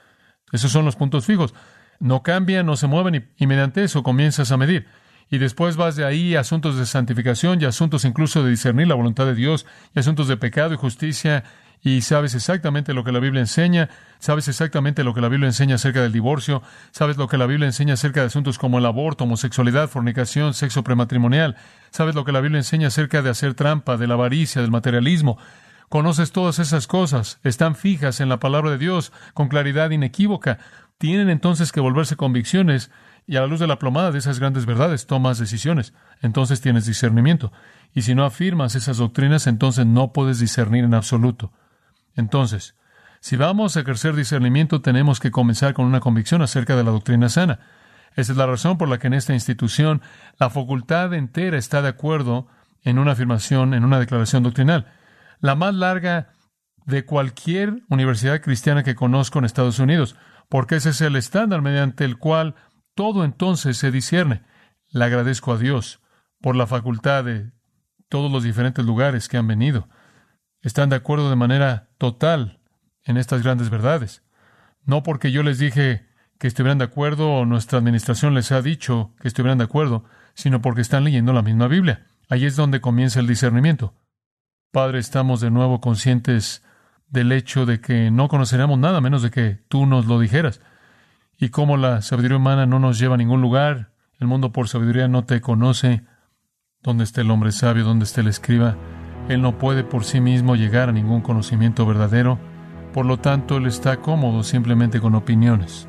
Esos 0.52 0.72
son 0.72 0.84
los 0.84 0.96
puntos 0.96 1.26
fijos. 1.26 1.54
No 2.00 2.22
cambian, 2.22 2.66
no 2.66 2.76
se 2.76 2.86
mueven 2.86 3.30
y, 3.36 3.46
mediante 3.46 3.84
eso 3.84 4.02
comienzas 4.02 4.50
a 4.50 4.56
medir. 4.56 4.86
Y 5.30 5.38
después 5.38 5.76
vas 5.76 5.96
de 5.96 6.04
ahí 6.04 6.34
a 6.34 6.40
asuntos 6.40 6.76
de 6.76 6.86
santificación 6.86 7.60
y 7.60 7.66
asuntos 7.66 8.04
incluso 8.04 8.42
de 8.42 8.50
discernir 8.50 8.88
la 8.88 8.94
voluntad 8.94 9.26
de 9.26 9.34
Dios 9.34 9.66
y 9.94 10.00
asuntos 10.00 10.28
de 10.28 10.36
pecado 10.36 10.74
y 10.74 10.78
justicia 10.78 11.44
y 11.82 12.02
sabes 12.02 12.34
exactamente 12.34 12.94
lo 12.94 13.02
que 13.02 13.10
la 13.10 13.18
Biblia 13.18 13.40
enseña, 13.40 13.90
sabes 14.20 14.46
exactamente 14.46 15.02
lo 15.02 15.14
que 15.14 15.20
la 15.20 15.28
Biblia 15.28 15.48
enseña 15.48 15.74
acerca 15.74 16.00
del 16.00 16.12
divorcio, 16.12 16.62
sabes 16.92 17.16
lo 17.16 17.26
que 17.26 17.38
la 17.38 17.46
Biblia 17.46 17.66
enseña 17.66 17.94
acerca 17.94 18.20
de 18.20 18.26
asuntos 18.26 18.56
como 18.56 18.78
el 18.78 18.86
aborto, 18.86 19.24
homosexualidad, 19.24 19.88
fornicación, 19.88 20.54
sexo 20.54 20.84
prematrimonial, 20.84 21.56
sabes 21.90 22.14
lo 22.14 22.24
que 22.24 22.30
la 22.30 22.40
Biblia 22.40 22.60
enseña 22.60 22.86
acerca 22.86 23.20
de 23.20 23.30
hacer 23.30 23.54
trampa, 23.54 23.96
de 23.96 24.06
la 24.06 24.14
avaricia, 24.14 24.62
del 24.62 24.70
materialismo. 24.70 25.38
Conoces 25.88 26.30
todas 26.30 26.60
esas 26.60 26.86
cosas, 26.86 27.40
están 27.42 27.74
fijas 27.74 28.20
en 28.20 28.28
la 28.28 28.38
palabra 28.38 28.70
de 28.70 28.78
Dios 28.78 29.12
con 29.34 29.48
claridad 29.48 29.90
inequívoca. 29.90 30.58
Tienen 30.98 31.28
entonces 31.28 31.72
que 31.72 31.80
volverse 31.80 32.16
convicciones 32.16 32.92
y 33.26 33.36
a 33.36 33.40
la 33.40 33.46
luz 33.48 33.60
de 33.60 33.66
la 33.66 33.78
plomada 33.78 34.12
de 34.12 34.18
esas 34.18 34.38
grandes 34.38 34.66
verdades 34.66 35.06
tomas 35.06 35.38
decisiones. 35.38 35.92
Entonces 36.22 36.60
tienes 36.60 36.86
discernimiento. 36.86 37.52
Y 37.92 38.02
si 38.02 38.14
no 38.14 38.24
afirmas 38.24 38.74
esas 38.74 38.98
doctrinas, 38.98 39.46
entonces 39.46 39.84
no 39.84 40.12
puedes 40.12 40.38
discernir 40.38 40.84
en 40.84 40.94
absoluto. 40.94 41.52
Entonces, 42.16 42.76
si 43.20 43.36
vamos 43.36 43.76
a 43.76 43.80
ejercer 43.80 44.14
discernimiento, 44.14 44.80
tenemos 44.80 45.20
que 45.20 45.30
comenzar 45.30 45.74
con 45.74 45.86
una 45.86 46.00
convicción 46.00 46.42
acerca 46.42 46.76
de 46.76 46.84
la 46.84 46.90
doctrina 46.90 47.28
sana. 47.28 47.60
Esa 48.16 48.32
es 48.32 48.38
la 48.38 48.46
razón 48.46 48.78
por 48.78 48.88
la 48.88 48.98
que 48.98 49.06
en 49.06 49.14
esta 49.14 49.32
institución 49.32 50.02
la 50.38 50.50
facultad 50.50 51.14
entera 51.14 51.56
está 51.56 51.82
de 51.82 51.88
acuerdo 51.88 52.48
en 52.82 52.98
una 52.98 53.12
afirmación, 53.12 53.74
en 53.74 53.84
una 53.84 54.00
declaración 54.00 54.42
doctrinal. 54.42 54.92
La 55.40 55.54
más 55.54 55.74
larga 55.74 56.32
de 56.84 57.04
cualquier 57.04 57.82
universidad 57.88 58.40
cristiana 58.40 58.82
que 58.82 58.96
conozco 58.96 59.38
en 59.38 59.44
Estados 59.44 59.78
Unidos, 59.78 60.16
porque 60.48 60.76
ese 60.76 60.90
es 60.90 61.00
el 61.00 61.16
estándar 61.16 61.62
mediante 61.62 62.04
el 62.04 62.18
cual 62.18 62.56
todo 62.94 63.24
entonces 63.24 63.76
se 63.76 63.90
discierne. 63.90 64.42
Le 64.90 65.04
agradezco 65.04 65.52
a 65.52 65.58
Dios 65.58 66.00
por 66.40 66.56
la 66.56 66.66
facultad 66.66 67.24
de 67.24 67.52
todos 68.08 68.30
los 68.30 68.42
diferentes 68.42 68.84
lugares 68.84 69.28
que 69.28 69.38
han 69.38 69.46
venido 69.46 69.88
están 70.62 70.88
de 70.88 70.96
acuerdo 70.96 71.28
de 71.28 71.36
manera 71.36 71.88
total 71.98 72.60
en 73.04 73.16
estas 73.16 73.42
grandes 73.42 73.70
verdades. 73.70 74.22
No 74.84 75.02
porque 75.02 75.30
yo 75.32 75.42
les 75.42 75.58
dije 75.58 76.06
que 76.38 76.46
estuvieran 76.46 76.78
de 76.78 76.84
acuerdo 76.84 77.32
o 77.32 77.44
nuestra 77.44 77.78
administración 77.78 78.34
les 78.34 78.50
ha 78.52 78.62
dicho 78.62 79.12
que 79.20 79.28
estuvieran 79.28 79.58
de 79.58 79.64
acuerdo, 79.64 80.04
sino 80.34 80.62
porque 80.62 80.80
están 80.80 81.04
leyendo 81.04 81.32
la 81.32 81.42
misma 81.42 81.68
Biblia. 81.68 82.06
Ahí 82.28 82.46
es 82.46 82.56
donde 82.56 82.80
comienza 82.80 83.20
el 83.20 83.26
discernimiento. 83.26 83.94
Padre, 84.70 84.98
estamos 84.98 85.40
de 85.40 85.50
nuevo 85.50 85.80
conscientes 85.80 86.62
del 87.08 87.30
hecho 87.30 87.66
de 87.66 87.80
que 87.80 88.10
no 88.10 88.28
conoceremos 88.28 88.78
nada 88.78 89.00
menos 89.00 89.22
de 89.22 89.30
que 89.30 89.60
tú 89.68 89.86
nos 89.86 90.06
lo 90.06 90.18
dijeras. 90.18 90.60
y 91.38 91.48
cómo 91.48 91.76
la 91.76 92.02
sabiduría 92.02 92.36
humana 92.36 92.66
no 92.66 92.78
nos 92.78 93.00
lleva 93.00 93.16
a 93.16 93.18
ningún 93.18 93.42
lugar. 93.42 93.90
El 94.20 94.28
mundo 94.28 94.52
por 94.52 94.68
sabiduría 94.68 95.08
no 95.08 95.24
te 95.24 95.40
conoce. 95.40 96.04
¿Dónde 96.82 97.02
está 97.02 97.20
el 97.20 97.30
hombre 97.32 97.50
sabio? 97.50 97.84
¿Dónde 97.84 98.04
está 98.04 98.20
el 98.20 98.28
escriba? 98.28 98.76
Él 99.28 99.42
no 99.42 99.58
puede 99.58 99.84
por 99.84 100.04
sí 100.04 100.20
mismo 100.20 100.56
llegar 100.56 100.88
a 100.88 100.92
ningún 100.92 101.20
conocimiento 101.20 101.86
verdadero. 101.86 102.38
Por 102.92 103.06
lo 103.06 103.18
tanto, 103.18 103.56
él 103.56 103.66
está 103.66 103.98
cómodo 103.98 104.42
simplemente 104.42 105.00
con 105.00 105.14
opiniones. 105.14 105.88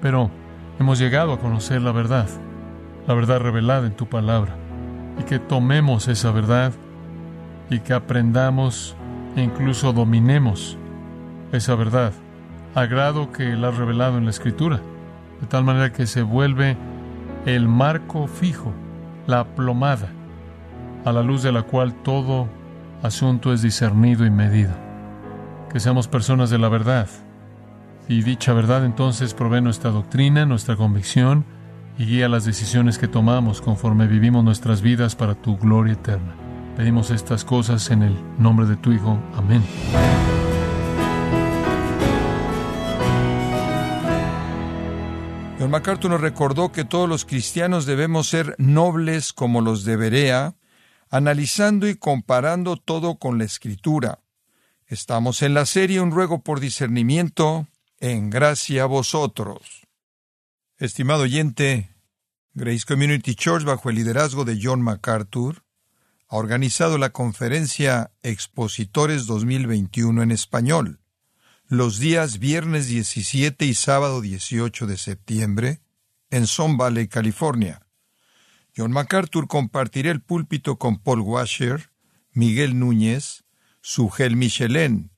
Pero 0.00 0.30
hemos 0.78 0.98
llegado 0.98 1.32
a 1.32 1.38
conocer 1.38 1.82
la 1.82 1.92
verdad, 1.92 2.28
la 3.06 3.14
verdad 3.14 3.40
revelada 3.40 3.86
en 3.86 3.96
tu 3.96 4.06
palabra, 4.06 4.56
y 5.18 5.24
que 5.24 5.38
tomemos 5.38 6.08
esa 6.08 6.30
verdad 6.30 6.72
y 7.68 7.80
que 7.80 7.92
aprendamos 7.92 8.96
e 9.36 9.42
incluso 9.42 9.92
dominemos 9.92 10.78
esa 11.52 11.74
verdad 11.74 12.12
a 12.74 12.86
grado 12.86 13.32
que 13.32 13.56
la 13.56 13.68
has 13.68 13.76
revelado 13.76 14.18
en 14.18 14.24
la 14.24 14.30
Escritura, 14.30 14.80
de 15.40 15.46
tal 15.46 15.64
manera 15.64 15.92
que 15.92 16.06
se 16.06 16.22
vuelve 16.22 16.76
el 17.46 17.66
marco 17.66 18.26
fijo, 18.26 18.72
la 19.26 19.44
plomada, 19.44 20.08
a 21.04 21.12
la 21.12 21.22
luz 21.22 21.42
de 21.42 21.52
la 21.52 21.62
cual 21.62 21.94
todo 22.02 22.48
asunto 23.02 23.52
es 23.52 23.62
discernido 23.62 24.24
y 24.26 24.30
medido. 24.30 24.72
Que 25.72 25.80
seamos 25.80 26.08
personas 26.08 26.50
de 26.50 26.58
la 26.58 26.68
verdad, 26.68 27.08
y 28.08 28.22
dicha 28.22 28.52
verdad 28.52 28.84
entonces 28.84 29.34
provee 29.34 29.60
nuestra 29.60 29.90
doctrina, 29.90 30.44
nuestra 30.46 30.76
convicción, 30.76 31.44
y 31.96 32.06
guía 32.06 32.28
las 32.28 32.44
decisiones 32.44 32.98
que 32.98 33.08
tomamos 33.08 33.60
conforme 33.60 34.06
vivimos 34.06 34.42
nuestras 34.42 34.82
vidas 34.82 35.14
para 35.14 35.34
tu 35.34 35.56
gloria 35.58 35.92
eterna. 35.92 36.34
Pedimos 36.76 37.10
estas 37.10 37.44
cosas 37.44 37.90
en 37.90 38.02
el 38.02 38.16
nombre 38.38 38.66
de 38.66 38.76
tu 38.76 38.92
Hijo. 38.92 39.18
Amén. 39.36 39.62
John 45.58 45.70
MacArthur 45.70 46.10
nos 46.10 46.22
recordó 46.22 46.72
que 46.72 46.86
todos 46.86 47.06
los 47.06 47.26
cristianos 47.26 47.84
debemos 47.84 48.28
ser 48.28 48.54
nobles 48.56 49.34
como 49.34 49.60
los 49.60 49.84
de 49.84 49.96
Berea, 49.96 50.54
analizando 51.10 51.88
y 51.88 51.96
comparando 51.96 52.76
todo 52.76 53.16
con 53.16 53.38
la 53.38 53.44
Escritura. 53.44 54.20
Estamos 54.86 55.42
en 55.42 55.54
la 55.54 55.66
serie 55.66 56.00
Un 56.00 56.10
ruego 56.10 56.42
por 56.42 56.60
discernimiento, 56.60 57.68
en 57.98 58.30
gracia 58.30 58.84
a 58.84 58.86
vosotros. 58.86 59.86
Estimado 60.78 61.24
oyente, 61.24 61.90
Grace 62.54 62.84
Community 62.86 63.34
Church, 63.34 63.64
bajo 63.64 63.90
el 63.90 63.96
liderazgo 63.96 64.44
de 64.44 64.58
John 64.62 64.80
MacArthur, 64.80 65.64
ha 66.28 66.36
organizado 66.36 66.96
la 66.96 67.10
conferencia 67.10 68.12
Expositores 68.22 69.26
2021 69.26 70.22
en 70.22 70.30
español 70.30 71.00
los 71.70 72.00
días 72.00 72.40
viernes 72.40 72.88
17 72.88 73.64
y 73.64 73.74
sábado 73.74 74.20
18 74.20 74.88
de 74.88 74.96
septiembre 74.96 75.80
en 76.28 76.48
Son 76.48 76.76
Valley, 76.76 77.06
California. 77.06 77.86
John 78.80 78.92
MacArthur 78.92 79.46
compartirá 79.46 80.10
el 80.10 80.22
púlpito 80.22 80.78
con 80.78 80.96
Paul 80.96 81.20
Washer, 81.20 81.90
Miguel 82.32 82.78
Núñez, 82.78 83.44
Sugel 83.82 84.36
Michelén, 84.36 85.10